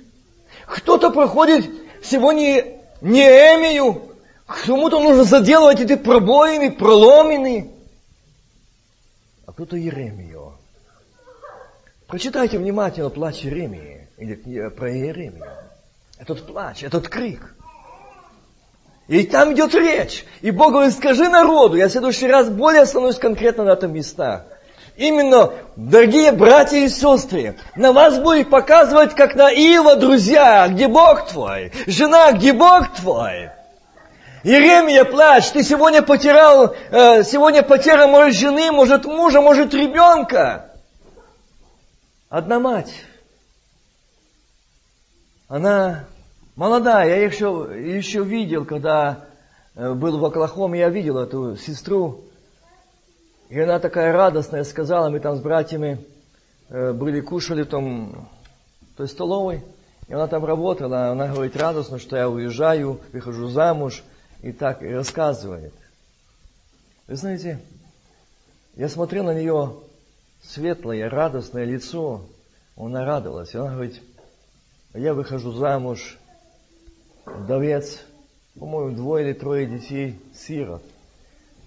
[0.65, 1.69] кто-то проходит
[2.03, 7.71] сегодня Неемию, кому-то нужно заделывать эти пробоины, проломины,
[9.45, 10.53] а кто-то Еремию.
[12.07, 15.45] Прочитайте внимательно плач Еремии, или про Еремию.
[16.17, 17.55] Этот плач, этот крик.
[19.07, 20.25] И там идет речь.
[20.41, 24.45] И Бог говорит, скажи народу, я в следующий раз более остановлюсь конкретно на этом местах.
[24.99, 31.25] Именно, дорогие братья и сестры, на вас будет показывать, как на Ива, друзья, где Бог
[31.29, 31.71] твой?
[31.87, 33.49] Жена, где Бог твой?
[34.43, 40.69] Иеремия, плачь, ты сегодня потерял, э, сегодня потеря, может, жены, может, мужа, может, ребенка.
[42.27, 42.93] Одна мать.
[45.47, 46.07] Она
[46.57, 49.27] молодая, я еще, еще видел, когда
[49.75, 52.25] э, был в Оклахоме, я видел эту сестру,
[53.49, 56.05] и она такая радостная сказала, мы там с братьями
[56.69, 58.29] э, были, кушали в том,
[58.95, 59.63] той столовой,
[60.07, 64.03] и она там работала, она говорит радостно, что я уезжаю, выхожу замуж,
[64.41, 65.73] и так и рассказывает.
[67.07, 67.59] Вы знаете,
[68.75, 69.73] я смотрел на нее
[70.43, 72.21] светлое, радостное лицо,
[72.77, 74.01] она радовалась, и она говорит,
[74.93, 76.17] я выхожу замуж,
[77.25, 77.99] вдовец,
[78.59, 80.83] по-моему, двое или трое детей, сирот–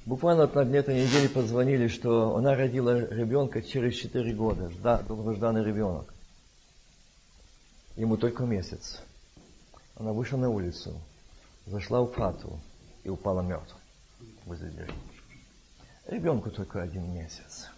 [0.05, 4.71] Буквально на дне этой недели позвонили, что она родила ребенка через 4 года,
[5.07, 6.13] долгожданный ребенок.
[7.95, 9.01] Ему только месяц.
[9.95, 11.01] Она вышла на улицу,
[11.67, 12.59] зашла в хату
[13.05, 13.79] и упала мертвой
[14.45, 14.93] возле двери.
[16.09, 17.71] Ребенку только один месяц.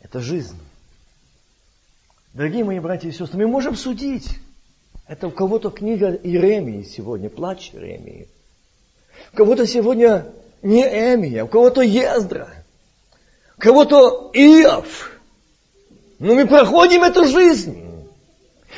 [0.00, 0.58] Это жизнь.
[2.32, 4.38] Дорогие мои братья и сестры, мы можем судить.
[5.06, 8.28] Это у кого-то книга Иеремии сегодня, плач Иеремии–
[9.32, 10.26] у кого-то сегодня
[10.62, 12.48] не Эмия, у кого-то Ездра,
[13.56, 15.10] у кого-то Иов.
[16.18, 17.84] Но мы проходим эту жизнь.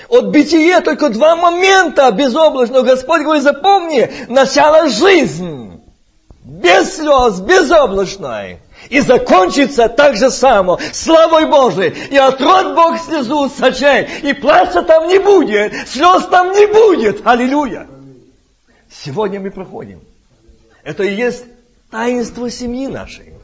[0.09, 2.83] От бытия только два момента безоблачного.
[2.83, 5.81] Господь говорит, запомни, начало жизни.
[6.45, 8.59] Без слез, безоблачной.
[8.89, 11.95] И закончится так же само, славой Божией.
[12.11, 14.09] И отрот Бог слезу с очей.
[14.23, 17.27] И плача там не будет, слез там не будет.
[17.27, 17.87] Аллилуйя.
[18.91, 20.01] Сегодня мы проходим
[20.85, 21.45] это и есть
[21.91, 23.35] таинство семьи нашей.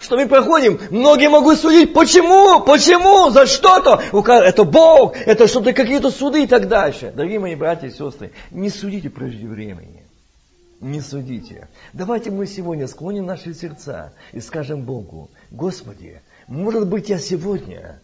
[0.00, 4.02] Что мы проходим, многие могут судить, почему, почему, за что-то.
[4.32, 7.12] Это Бог, это что-то, какие-то суды и так дальше.
[7.14, 10.04] Дорогие мои братья и сестры, не судите прежде времени.
[10.80, 11.68] Не судите.
[11.92, 18.00] Давайте мы сегодня склоним наши сердца и скажем Богу, Господи, может быть я сегодня,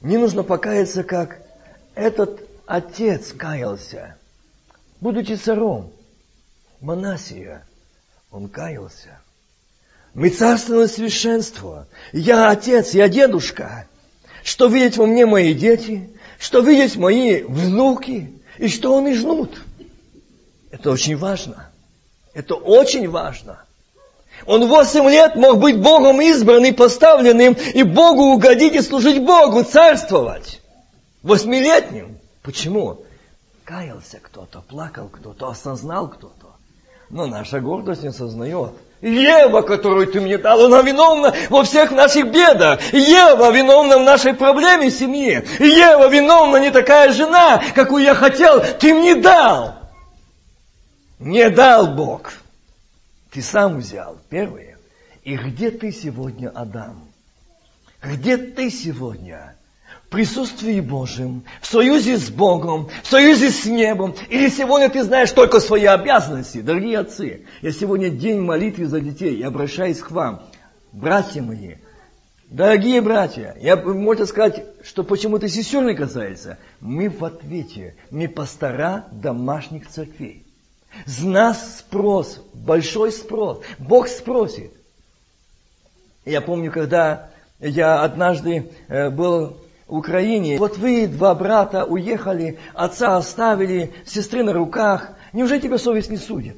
[0.00, 1.42] не нужно покаяться, как
[1.96, 4.16] этот отец каялся,
[5.00, 5.90] будучи царом
[6.80, 7.66] Манасия,
[8.32, 9.20] он каялся.
[10.14, 11.86] Мы царственное священство.
[12.12, 13.86] Я отец, я дедушка.
[14.42, 19.62] Что видят во мне мои дети, что видят мои внуки, и что они жнут.
[20.70, 21.70] Это очень важно.
[22.34, 23.64] Это очень важно.
[24.46, 30.60] Он восемь лет мог быть Богом избранным, поставленным, и Богу угодить и служить Богу, царствовать.
[31.22, 32.18] Восьмилетним.
[32.42, 33.04] Почему?
[33.64, 36.51] Каялся кто-то, плакал кто-то, осознал кто-то.
[37.12, 38.72] Но наша гордость не сознает.
[39.02, 42.80] Ева, которую ты мне дал, она виновна во всех наших бедах.
[42.94, 45.44] Ева виновна в нашей проблеме семьи.
[45.60, 49.74] Ева виновна не такая жена, какую я хотел, ты мне дал.
[51.18, 52.32] Не дал Бог.
[53.30, 54.78] Ты сам взял первое.
[55.22, 57.08] И где ты сегодня, Адам?
[58.02, 59.54] Где ты сегодня?
[60.12, 64.14] Присутствии Божьем, в союзе с Богом, в союзе с небом.
[64.28, 66.60] Или сегодня ты знаешь только свои обязанности.
[66.60, 69.36] Дорогие отцы, я сегодня день молитвы за детей.
[69.36, 70.42] Я обращаюсь к вам.
[70.92, 71.76] Братья мои,
[72.50, 76.58] Дорогие братья, я можно сказать, что почему-то сестер не касается.
[76.80, 80.44] Мы в ответе, мы пастора домашних церквей.
[81.06, 83.62] С нас спрос, большой спрос.
[83.78, 84.70] Бог спросит.
[86.26, 89.56] Я помню, когда я однажды э, был
[89.92, 95.10] в Украине, вот вы, два брата, уехали, отца оставили, сестры на руках.
[95.34, 96.56] Неужели тебя совесть не судит?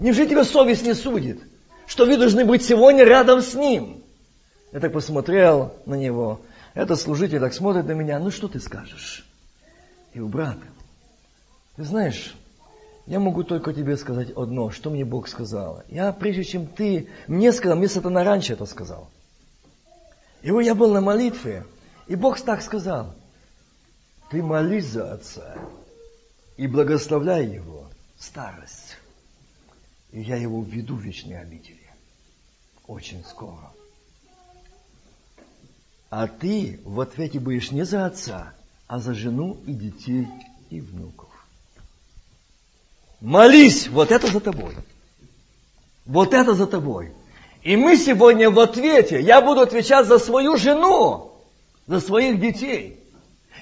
[0.00, 1.40] Неужели тебя совесть не судит?
[1.86, 4.02] Что вы должны быть сегодня рядом с ним?
[4.72, 6.40] Я так посмотрел на него.
[6.74, 8.18] Этот служитель так смотрит на меня.
[8.18, 9.24] Ну что ты скажешь?
[10.12, 10.66] И у брата.
[11.76, 12.34] Ты знаешь,
[13.06, 15.84] я могу только тебе сказать одно, что мне Бог сказал.
[15.88, 19.08] Я, прежде чем ты мне сказал, мне сатана раньше это сказал.
[20.42, 21.66] И вот я был на молитве,
[22.06, 23.14] и Бог так сказал.
[24.30, 25.56] Ты молись за отца
[26.56, 27.88] и благословляй его
[28.18, 28.96] старость.
[30.12, 31.78] И я его введу в вечные обители.
[32.86, 33.72] Очень скоро.
[36.10, 38.52] А ты в ответе будешь не за отца,
[38.86, 40.26] а за жену и детей
[40.70, 41.28] и внуков.
[43.20, 44.76] Молись, вот это за тобой.
[46.06, 47.12] Вот это за тобой.
[47.62, 49.20] И мы сегодня в ответе.
[49.20, 51.32] Я буду отвечать за свою жену,
[51.86, 52.98] за своих детей.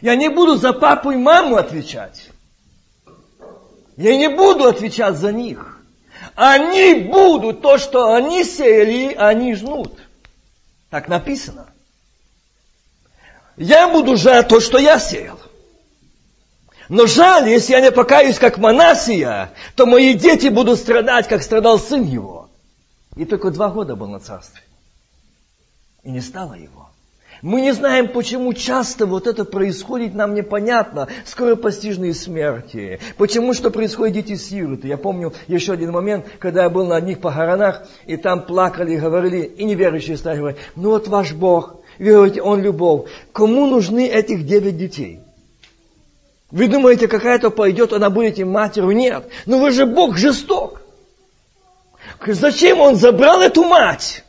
[0.01, 2.31] Я не буду за папу и маму отвечать.
[3.97, 5.81] Я не буду отвечать за них.
[6.37, 9.99] Они будут то, что они сеяли, они жнут.
[10.91, 11.67] Так написано.
[13.57, 15.41] Я буду жать то, что я сеял.
[16.89, 21.81] Но жаль, если я не покаюсь, как Манасия, то мои дети будут страдать, как страдал
[21.81, 22.38] сын его.
[23.19, 24.63] И только два года был на царстве.
[26.05, 26.89] И не стало его.
[27.43, 31.09] Мы не знаем, почему часто вот это происходит, нам непонятно.
[31.25, 33.01] Скоропостижные смерти.
[33.17, 34.87] Почему что происходит дети-сироты.
[34.87, 39.41] Я помню еще один момент, когда я был на одних похоронах, и там плакали, говорили,
[39.43, 43.11] и неверующие стали говорить, ну вот ваш Бог, веруете, Он любовь.
[43.33, 45.19] Кому нужны этих девять детей?
[46.53, 48.93] Вы думаете, какая-то пойдет, она будет им матерью?
[48.93, 49.29] Нет.
[49.45, 50.83] Но вы же Бог жесток.
[52.27, 54.25] Зачем Он забрал эту мать?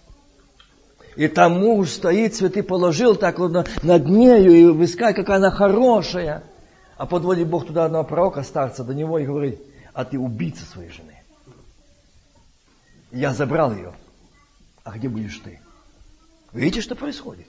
[1.15, 6.43] И там муж стоит, цветы положил так вот над нею и вискает, какая она хорошая.
[6.95, 9.59] А подводит Бог туда одного пророка, старца, до него и говорит,
[9.93, 11.21] а ты убийца своей жены.
[13.11, 13.93] Я забрал ее.
[14.83, 15.59] А где будешь ты?
[16.53, 17.47] Видите, что происходит?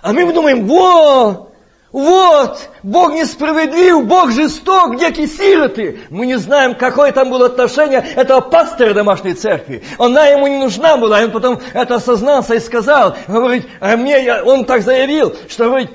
[0.00, 1.51] А мы думаем, вот,
[1.92, 6.00] вот, Бог несправедлив, Бог жесток, где сироты.
[6.08, 9.82] Мы не знаем, какое там было отношение этого пастора домашней церкви.
[9.98, 14.42] Она ему не нужна была, и он потом это осознался и сказал, говорит, а мне,
[14.42, 15.90] он так заявил, что говорит,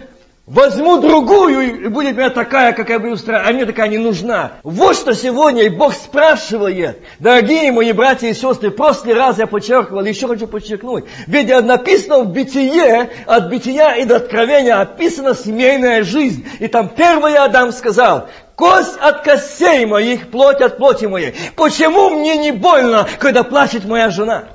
[0.47, 4.53] Возьму другую, и будет мне такая, какая бы устраивала, а мне такая не нужна.
[4.63, 7.01] Вот что сегодня и Бог спрашивает.
[7.19, 11.03] Дорогие мои братья и сестры, прошлый раз я подчеркивал, еще хочу подчеркнуть.
[11.27, 16.47] Ведь написано в бытие, от бытия и до откровения описана семейная жизнь.
[16.59, 21.35] И там первый Адам сказал, кость от костей моих, плоть от плоти моей.
[21.57, 24.45] Почему мне не больно, когда плачет моя жена?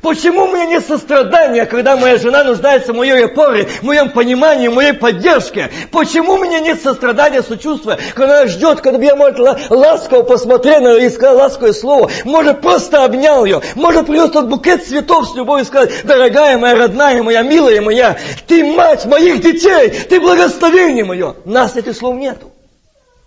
[0.00, 4.68] Почему у меня нет сострадания, когда моя жена нуждается в моей опоре, в моем понимании,
[4.68, 5.70] в моей поддержке?
[5.90, 10.94] Почему у меня нет сострадания, сочувствия, когда она ждет, когда я, может, ласково посмотрел на
[10.94, 15.34] нее и сказал ласковое слово, может, просто обнял ее, может, принес тот букет цветов с
[15.34, 18.16] любовью и сказать, дорогая моя, родная моя, милая моя,
[18.46, 21.34] ты мать моих детей, ты благословение мое.
[21.44, 22.52] Нас этих слов нету.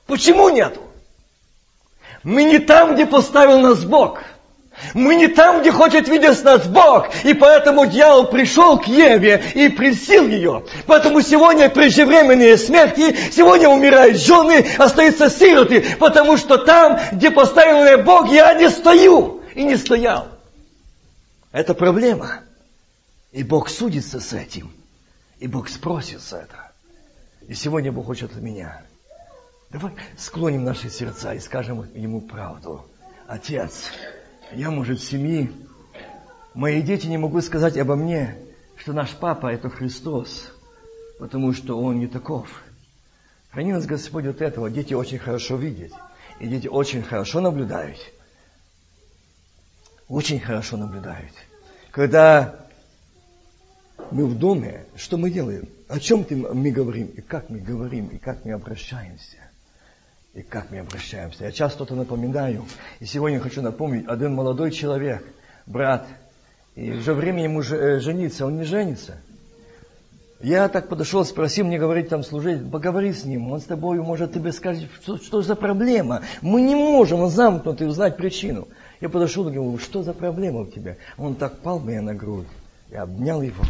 [0.08, 0.80] Почему нету?
[2.24, 4.20] Мы не там, где поставил нас Бог–
[4.94, 7.08] мы не там, где хочет видеть нас Бог.
[7.24, 10.66] И поэтому дьявол пришел к Еве и присил ее.
[10.86, 15.86] Поэтому сегодня преждевременные смерти, сегодня умирают жены, остаются сироты.
[16.00, 19.42] Потому что там, где поставил меня Бог, я не стою.
[19.54, 20.28] И не стоял.
[21.54, 22.42] Это проблема.
[23.32, 24.72] И Бог судится с этим.
[25.40, 26.72] И Бог спросит за это.
[27.48, 28.82] И сегодня Бог хочет от меня.
[29.70, 32.86] Давай склоним наши сердца и скажем Ему правду.
[33.28, 33.92] Отец,
[34.52, 35.52] я мужик семьи,
[36.54, 38.38] мои дети не могут сказать обо мне,
[38.78, 40.52] что наш папа это Христос,
[41.20, 42.64] потому что он не таков.
[43.52, 44.70] Храни нас Господь от этого.
[44.70, 45.94] Дети очень хорошо видят.
[46.42, 48.00] И дети очень хорошо наблюдают.
[50.10, 51.32] Очень хорошо наблюдают.
[51.92, 52.68] Когда
[54.12, 55.70] мы в доме, что мы делаем?
[55.88, 57.08] О чем мы говорим?
[57.08, 58.08] И как мы говорим?
[58.08, 59.38] И как мы обращаемся?
[60.36, 61.46] И как мы обращаемся.
[61.46, 62.66] Я часто это напоминаю,
[63.00, 65.26] и сегодня хочу напомнить, один молодой человек,
[65.66, 66.06] брат,
[66.76, 69.18] и уже время ему э, жениться, он не женится.
[70.42, 74.34] Я так подошел, спросил мне говорить там служить, поговори с ним, он с тобой может
[74.34, 76.22] тебе сказать, что, что за проблема.
[76.42, 78.68] Мы не можем, он замкнутый, узнать причину.
[79.00, 80.98] Я подошел и говорю, что за проблема у тебя?
[81.18, 82.48] Он так пал мне на грудь.
[82.92, 83.64] Я обнял его,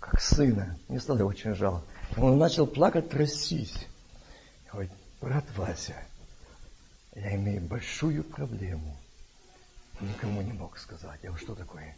[0.00, 0.78] как сына.
[0.88, 1.84] Мне стало очень жалко.
[2.16, 3.86] Он начал плакать, трясись.
[4.66, 4.90] Я говорю,
[5.20, 5.96] брат Вася,
[7.14, 8.96] я имею большую проблему.
[10.00, 11.20] Никому не мог сказать.
[11.22, 11.96] Я что такое?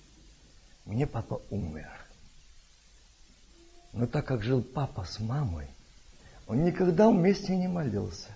[0.86, 1.90] Мне папа умер.
[3.92, 5.66] Но так как жил папа с мамой,
[6.46, 8.30] он никогда вместе не молился.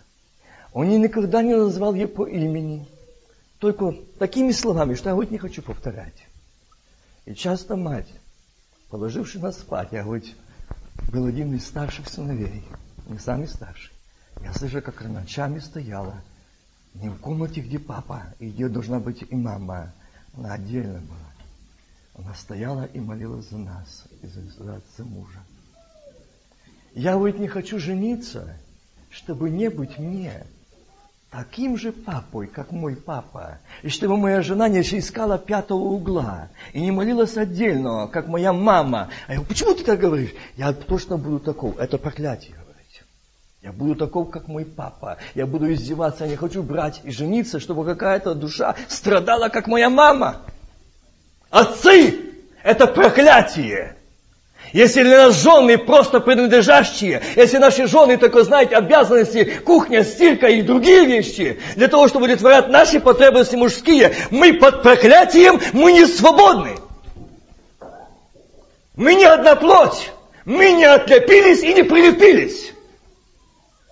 [0.72, 2.86] Он никогда не назвал ее по имени.
[3.58, 6.26] Только такими словами, что я вот не хочу повторять.
[7.24, 8.12] И часто мать,
[8.90, 10.24] положивши нас спать, я говорю,
[11.10, 12.62] был один из старших сыновей,
[13.06, 13.93] не самый старший.
[14.42, 16.14] Я слышу, как она ночами стояла,
[16.94, 19.92] не в комнате, где папа, и где должна быть и мама.
[20.36, 22.24] Она отдельно была.
[22.24, 25.40] Она стояла и молилась за нас, и за, за, за мужа.
[26.94, 28.56] Я ведь не хочу жениться,
[29.10, 30.46] чтобы не быть мне
[31.34, 36.80] таким же папой, как мой папа, и чтобы моя жена не искала пятого угла и
[36.80, 39.10] не молилась отдельно, как моя мама.
[39.26, 40.32] А я говорю, почему ты так говоришь?
[40.56, 41.76] Я точно буду таков.
[41.78, 42.54] Это проклятие.
[43.64, 45.16] Я буду таков, как мой папа.
[45.34, 46.24] Я буду издеваться.
[46.24, 50.42] Я не хочу брать и жениться, чтобы какая-то душа страдала, как моя мама.
[51.48, 52.20] Отцы!
[52.62, 53.96] Это проклятие!
[54.74, 61.06] Если нас жены просто принадлежащие, если наши жены только, знаете, обязанности, кухня, стирка и другие
[61.06, 66.76] вещи, для того, чтобы удовлетворять наши потребности мужские, мы под проклятием, мы не свободны.
[68.94, 70.10] Мы не одна плоть.
[70.44, 72.73] Мы не отлепились и не прилепились.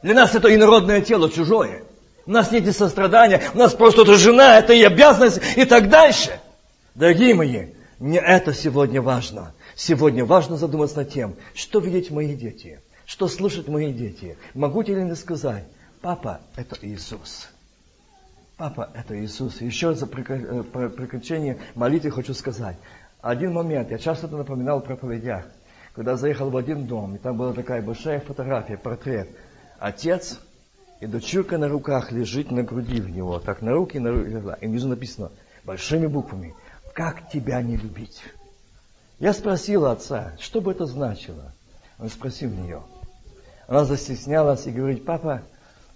[0.03, 1.85] Для нас это инородное тело чужое.
[2.27, 6.41] У нас нет сострадания, у нас просто это жена, это и обязанность и так дальше.
[6.95, 7.67] Дорогие мои,
[7.99, 9.55] не это сегодня важно.
[9.75, 14.37] Сегодня важно задуматься над тем, что видеть мои дети, что слышать мои дети.
[14.55, 15.65] Могу ли не сказать,
[16.01, 17.49] папа– это Иисус.
[18.57, 19.61] Папа– это Иисус.
[19.61, 22.77] Еще за э, приключение молитвы хочу сказать.
[23.21, 25.45] Один момент, я часто это напоминал в проповедях,
[25.95, 29.29] когда заехал в один дом, и там была такая большая фотография, портрет.
[29.83, 30.39] Отец
[31.01, 34.67] и дочурка на руках лежит на груди в него, так на руки, на руки, и
[34.69, 35.33] внизу написано
[35.65, 36.55] большими буквами,
[36.95, 38.23] как тебя не любить.
[39.19, 41.53] Я спросил отца, что бы это значило.
[41.99, 42.85] Он спросил нее.
[43.67, 45.43] Она застеснялась и говорит, папа,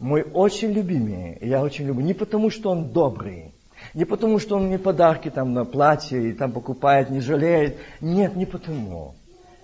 [0.01, 3.55] мой очень любимый, я очень люблю, не потому, что он добрый,
[3.95, 7.77] не потому, что он мне подарки там на платье и там покупает, не жалеет.
[8.01, 9.15] Нет, не потому.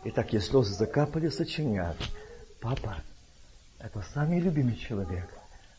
[0.05, 1.97] И так ей слезы закапали, сочинят.
[2.61, 2.99] Папа,
[3.83, 5.29] это самый любимый человек.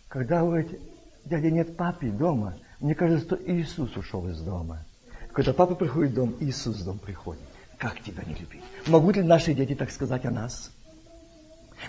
[0.09, 0.79] Когда говорит,
[1.25, 4.83] дядя нет папы дома, мне кажется, что Иисус ушел из дома.
[5.31, 7.41] Когда папа приходит в дом, Иисус в дом приходит.
[7.77, 8.61] Как тебя не любить?
[8.87, 10.71] Могут ли наши дети так сказать о нас?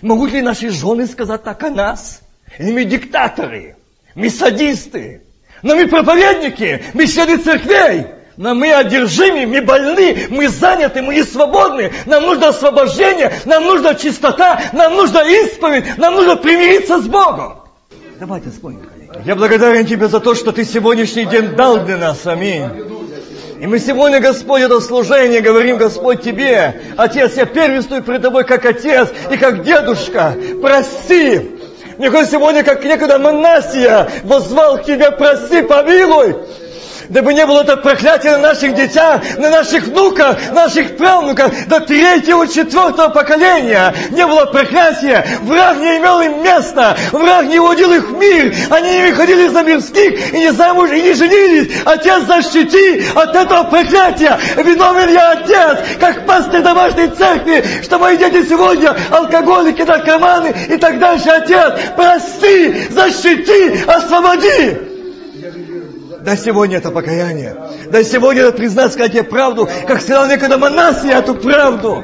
[0.01, 2.21] Могут ли наши жены сказать так о нас?
[2.57, 3.75] Или мы диктаторы?
[4.15, 5.21] Мы садисты?
[5.61, 6.81] Но мы проповедники?
[6.93, 8.07] Мы члены церквей?
[8.37, 11.91] Но мы одержимы, мы больны, мы заняты, мы не свободны.
[12.05, 17.61] Нам нужно освобождение, нам нужна чистота, нам нужна исповедь, нам нужно примириться с Богом.
[18.19, 19.25] Давайте вспомним, коллеги.
[19.25, 22.25] Я благодарен Тебе за то, что Ты сегодняшний день дал для нас.
[22.27, 22.65] Аминь.
[23.61, 28.65] И мы сегодня, Господь, это служение говорим, Господь, Тебе, Отец, я первенствую пред Тобой как
[28.65, 30.35] Отец и как Дедушка.
[30.61, 31.51] Прости.
[31.97, 36.35] Мне хоть сегодня, как некогда Манасия, возвал к Тебе, прости, помилуй
[37.09, 42.47] дабы не было это проклятие на наших детях, на наших внуках, наших правнуках, до третьего,
[42.47, 43.93] четвертого поколения.
[44.11, 48.97] Не было проклятия, враг не имел им места, враг не уводил их в мир, они
[48.97, 51.81] не выходили за мирских и не замуж, и не женились.
[51.85, 54.39] Отец, защити от этого проклятия.
[54.57, 60.99] Виновен я, Отец, как пастырь домашней церкви, что мои дети сегодня алкоголики, наркоманы и так
[60.99, 61.29] дальше.
[61.29, 64.94] Отец, прости, защити, освободи.
[66.25, 67.55] Да сегодня это покаяние.
[67.91, 72.03] Да сегодня это признать, сказать тебе правду, как сказал некогда Манасия эту правду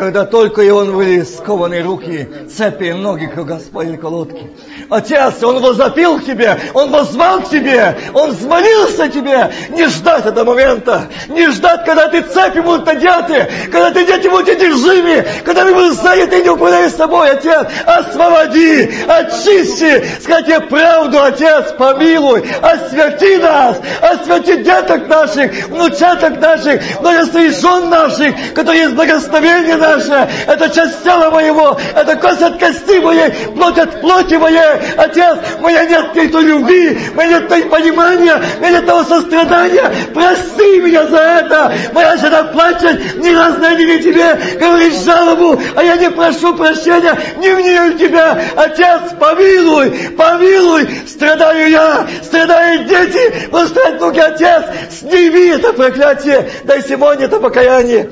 [0.00, 2.26] когда только и он были скованы руки,
[2.56, 4.50] цепи, ноги, как Господи колодки.
[4.88, 9.52] Отец, он возопил к тебе, он возвал к тебе, он взмолился тебе.
[9.68, 14.48] Не ждать этого момента, не ждать, когда ты цепи будут надеты, когда ты дети будут
[14.48, 17.66] одержимы, когда мы будем заняты и не управляешь с собой, Отец.
[17.84, 27.90] Освободи, очисти, скажи правду, Отец, помилуй, освяти нас, освяти деток наших, внучаток наших, многостоящих жен
[27.90, 33.78] наших, которые есть благословение наша, это часть тела моего, это кость от кости моей, плоть
[33.78, 34.80] от плоти моей.
[34.96, 39.90] Отец, у меня нет той любви, меня нет той понимания, меня нет того сострадания.
[40.14, 41.72] Прости меня за это.
[41.92, 47.50] Моя жена плачет, ни раз найди тебе, говорит жалобу, а я не прошу прощения, не
[47.52, 48.38] в тебя.
[48.56, 57.26] Отец, помилуй, помилуй, страдаю я, страдают дети, восстань руки, Отец, сними это проклятие, дай сегодня
[57.26, 58.10] это покаяние,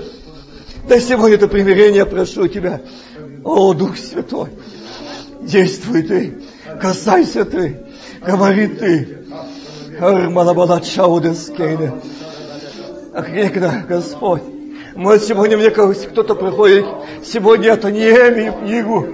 [0.88, 2.80] дай сегодня это примирение, прошу Тебя.
[3.44, 4.48] О, Дух Святой,
[5.42, 6.34] действуй Ты,
[6.80, 7.80] касайся Ты,
[8.26, 9.18] говори Ты.
[13.14, 14.42] Ах, некогда, Господь.
[14.94, 16.86] Может, сегодня мне кто-то приходит,
[17.24, 19.08] сегодня это не Эми книгу,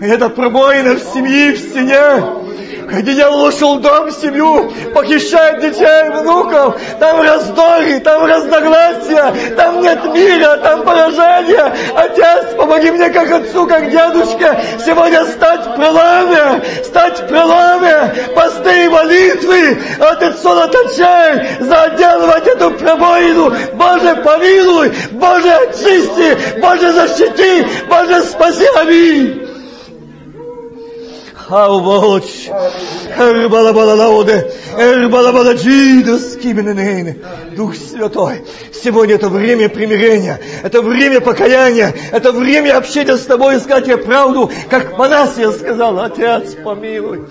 [0.00, 2.38] это пробоина в семье, в стене.
[2.90, 6.80] Дьявол ушел в дом, в семью, похищает детей, внуков.
[6.98, 11.74] Там раздоры, там разногласия, там нет мира, там поражение.
[11.94, 19.78] Отец, помоги мне как отцу, как дедушке, сегодня стать в стать в посты и молитвы,
[20.00, 23.52] от отцу от очей, заделывать эту пробоину.
[23.74, 29.47] Боже, помилуй, Боже, очисти, Боже, защити, Боже, спаси, аминь.
[31.48, 32.50] Хаубоч,
[33.16, 37.16] Эрбалабалалауде, Эрбалабаладжидас, Кимененейне.
[37.56, 43.86] Дух Святой, сегодня это время примирения, это время покаяния, это время общения с тобой, искать
[43.86, 47.24] тебе правду, как Манасия сказал, Отец, помилуй.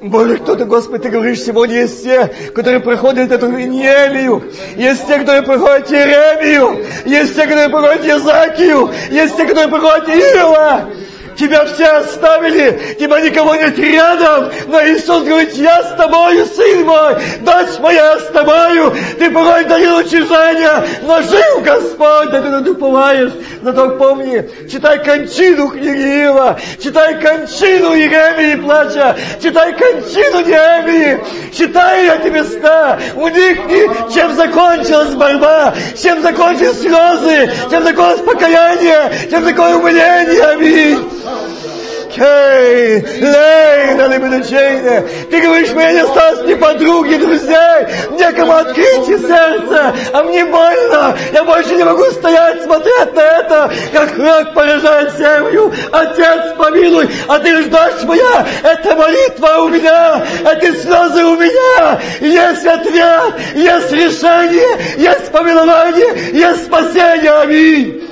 [0.00, 4.44] Боже, кто-то, Господи, Ты говоришь, сегодня есть те, которые проходят эту Неемию,
[4.76, 10.88] есть те, которые проходят Еремию, есть те, которые проходят Язакию, есть те, которые проходят Иова.
[11.36, 14.52] Тебя все оставили, тебя никого нет рядом.
[14.66, 18.94] Но Иисус говорит, я с тобою, сын мой, дочь моя с тобою.
[19.18, 23.32] Ты порой дарил утешение, но жив Господь, да ты надупываешь.
[23.64, 32.14] Но только помни, читай кончину книги Иова, читай кончину Еремии плача, читай кончину Неемии, читай
[32.14, 32.98] эти места.
[33.16, 33.58] У них
[34.12, 40.42] чем закончилась борьба, чем закончились слезы, чем закончилось покаяние, чем закончилось умиление.
[40.44, 41.63] Аминь.
[42.14, 45.04] Кей, лей, на лебедочейне.
[45.30, 51.16] Ты говоришь, мне не осталось ни подруги, друзей, некому открыть сердце, а мне больно.
[51.32, 55.72] Я больше не могу стоять, смотреть на это, как рак поражает землю.
[55.90, 62.00] Отец, помилуй, а ты ждешь моя, это молитва у меня, это слезы у меня.
[62.20, 67.32] Есть ответ, есть решение, есть помилование, есть спасение.
[67.32, 68.08] Аминь.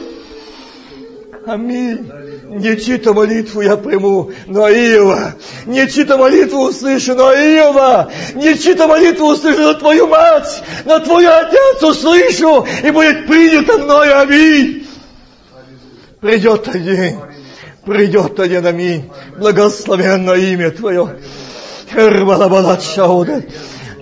[1.47, 2.22] Аминь.
[2.53, 5.35] Не чьи-то молитву я приму, но Иова.
[5.65, 8.11] Не чьи-то молитву услышу, но Иова.
[8.35, 14.21] Не чьи-то молитву услышу, но твою мать, но твой отец услышу, и будет принято мною.
[14.21, 14.87] Аминь.
[16.21, 17.19] Придет день,
[17.87, 19.11] придет день, аминь.
[19.39, 21.21] Благословенно имя Твое.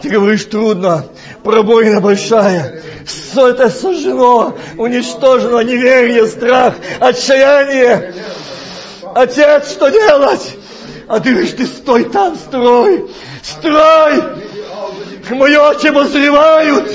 [0.03, 1.05] Ты говоришь, трудно,
[1.43, 2.83] пробоина большая.
[3.07, 8.15] Все это сожжено, уничтожено, неверие, страх, отчаяние.
[9.15, 10.57] Отец, что делать?
[11.09, 13.11] А ты говоришь, ты стой там, строй,
[13.43, 14.23] строй.
[15.31, 16.89] Мои очи возревают.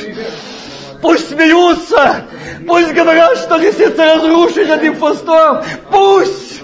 [1.01, 2.25] Пусть смеются,
[2.67, 5.61] пусть говорят, что лисица разрушит этим постом.
[5.91, 6.63] Пусть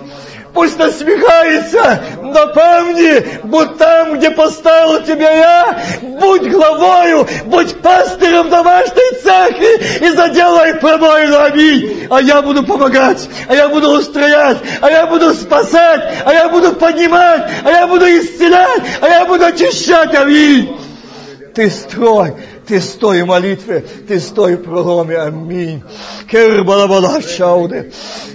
[0.54, 9.22] пусть насмехается, но помни, будь там, где поставил тебя я, будь главою, будь пастырем домашней
[9.22, 12.08] церкви и заделай пробоину, аминь.
[12.10, 16.74] А я буду помогать, а я буду устроять, а я буду спасать, а я буду
[16.74, 20.78] поднимать, а я буду исцелять, а я буду очищать, аминь.
[21.54, 22.34] Ты строй,
[22.68, 25.18] ты стой в молитве, ты стой в проломе.
[25.18, 25.84] Аминь.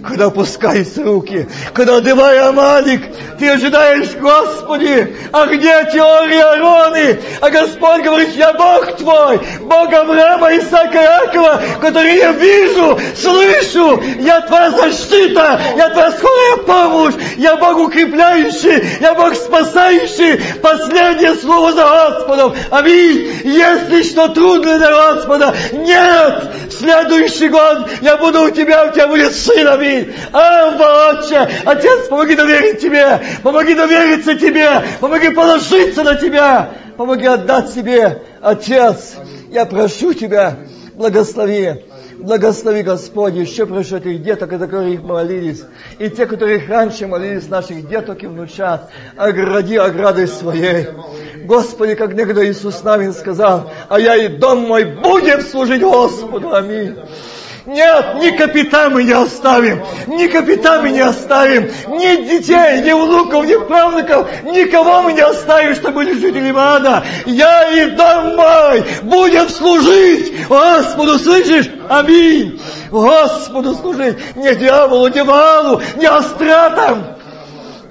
[0.03, 3.03] Когда опускаются руки, когда одевай Амалик,
[3.39, 7.19] ты ожидаешь, Господи, а где теория Ароны?
[7.41, 14.41] А Господь говорит, я Бог твой, Бог Авраама, Исаака, Якова, который я вижу, слышу, я
[14.43, 21.83] твоя защита, я твоя скорая помощь, я Бог укрепляющий, я Бог спасающий, последнее слово за
[21.83, 22.55] Господом.
[22.71, 23.31] Аминь.
[23.45, 29.09] Если что трудно для Господа, нет, в следующий год я буду у тебя, у тебя
[29.09, 30.11] будет сын, аминь.
[30.33, 37.69] Ава, Отче, Отец, помоги доверить тебе, помоги довериться тебе, помоги положиться на тебя, помоги отдать
[37.69, 39.17] себе, Отец,
[39.51, 40.57] я прошу тебя,
[40.95, 41.85] благослови
[42.27, 45.63] Благослови, Господь, еще прошу этих деток, о которых молились,
[46.01, 50.89] и те, которых раньше молились, наших деток и внучат, огради оградой своей.
[51.45, 56.53] Господи, как некогда Иисус Навин сказал, а я и дом мой будем служить Господу.
[56.53, 56.97] Аминь.
[57.67, 63.45] Нет, ни капита мы не оставим, ни капита мы не оставим, ни детей, ни внуков,
[63.45, 67.05] ни правнуков, никого мы не оставим, что были жители ада.
[67.27, 71.69] Я и домой будем служить Господу, слышишь?
[71.89, 72.61] Аминь.
[72.93, 77.17] Господу служить, не дьяволу, не валу, не остратам,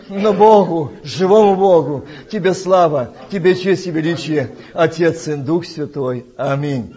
[0.07, 6.26] но Богу, живому Богу, Тебе слава, Тебе честь и величие, Отец, Сын, Дух Святой.
[6.38, 6.95] Аминь.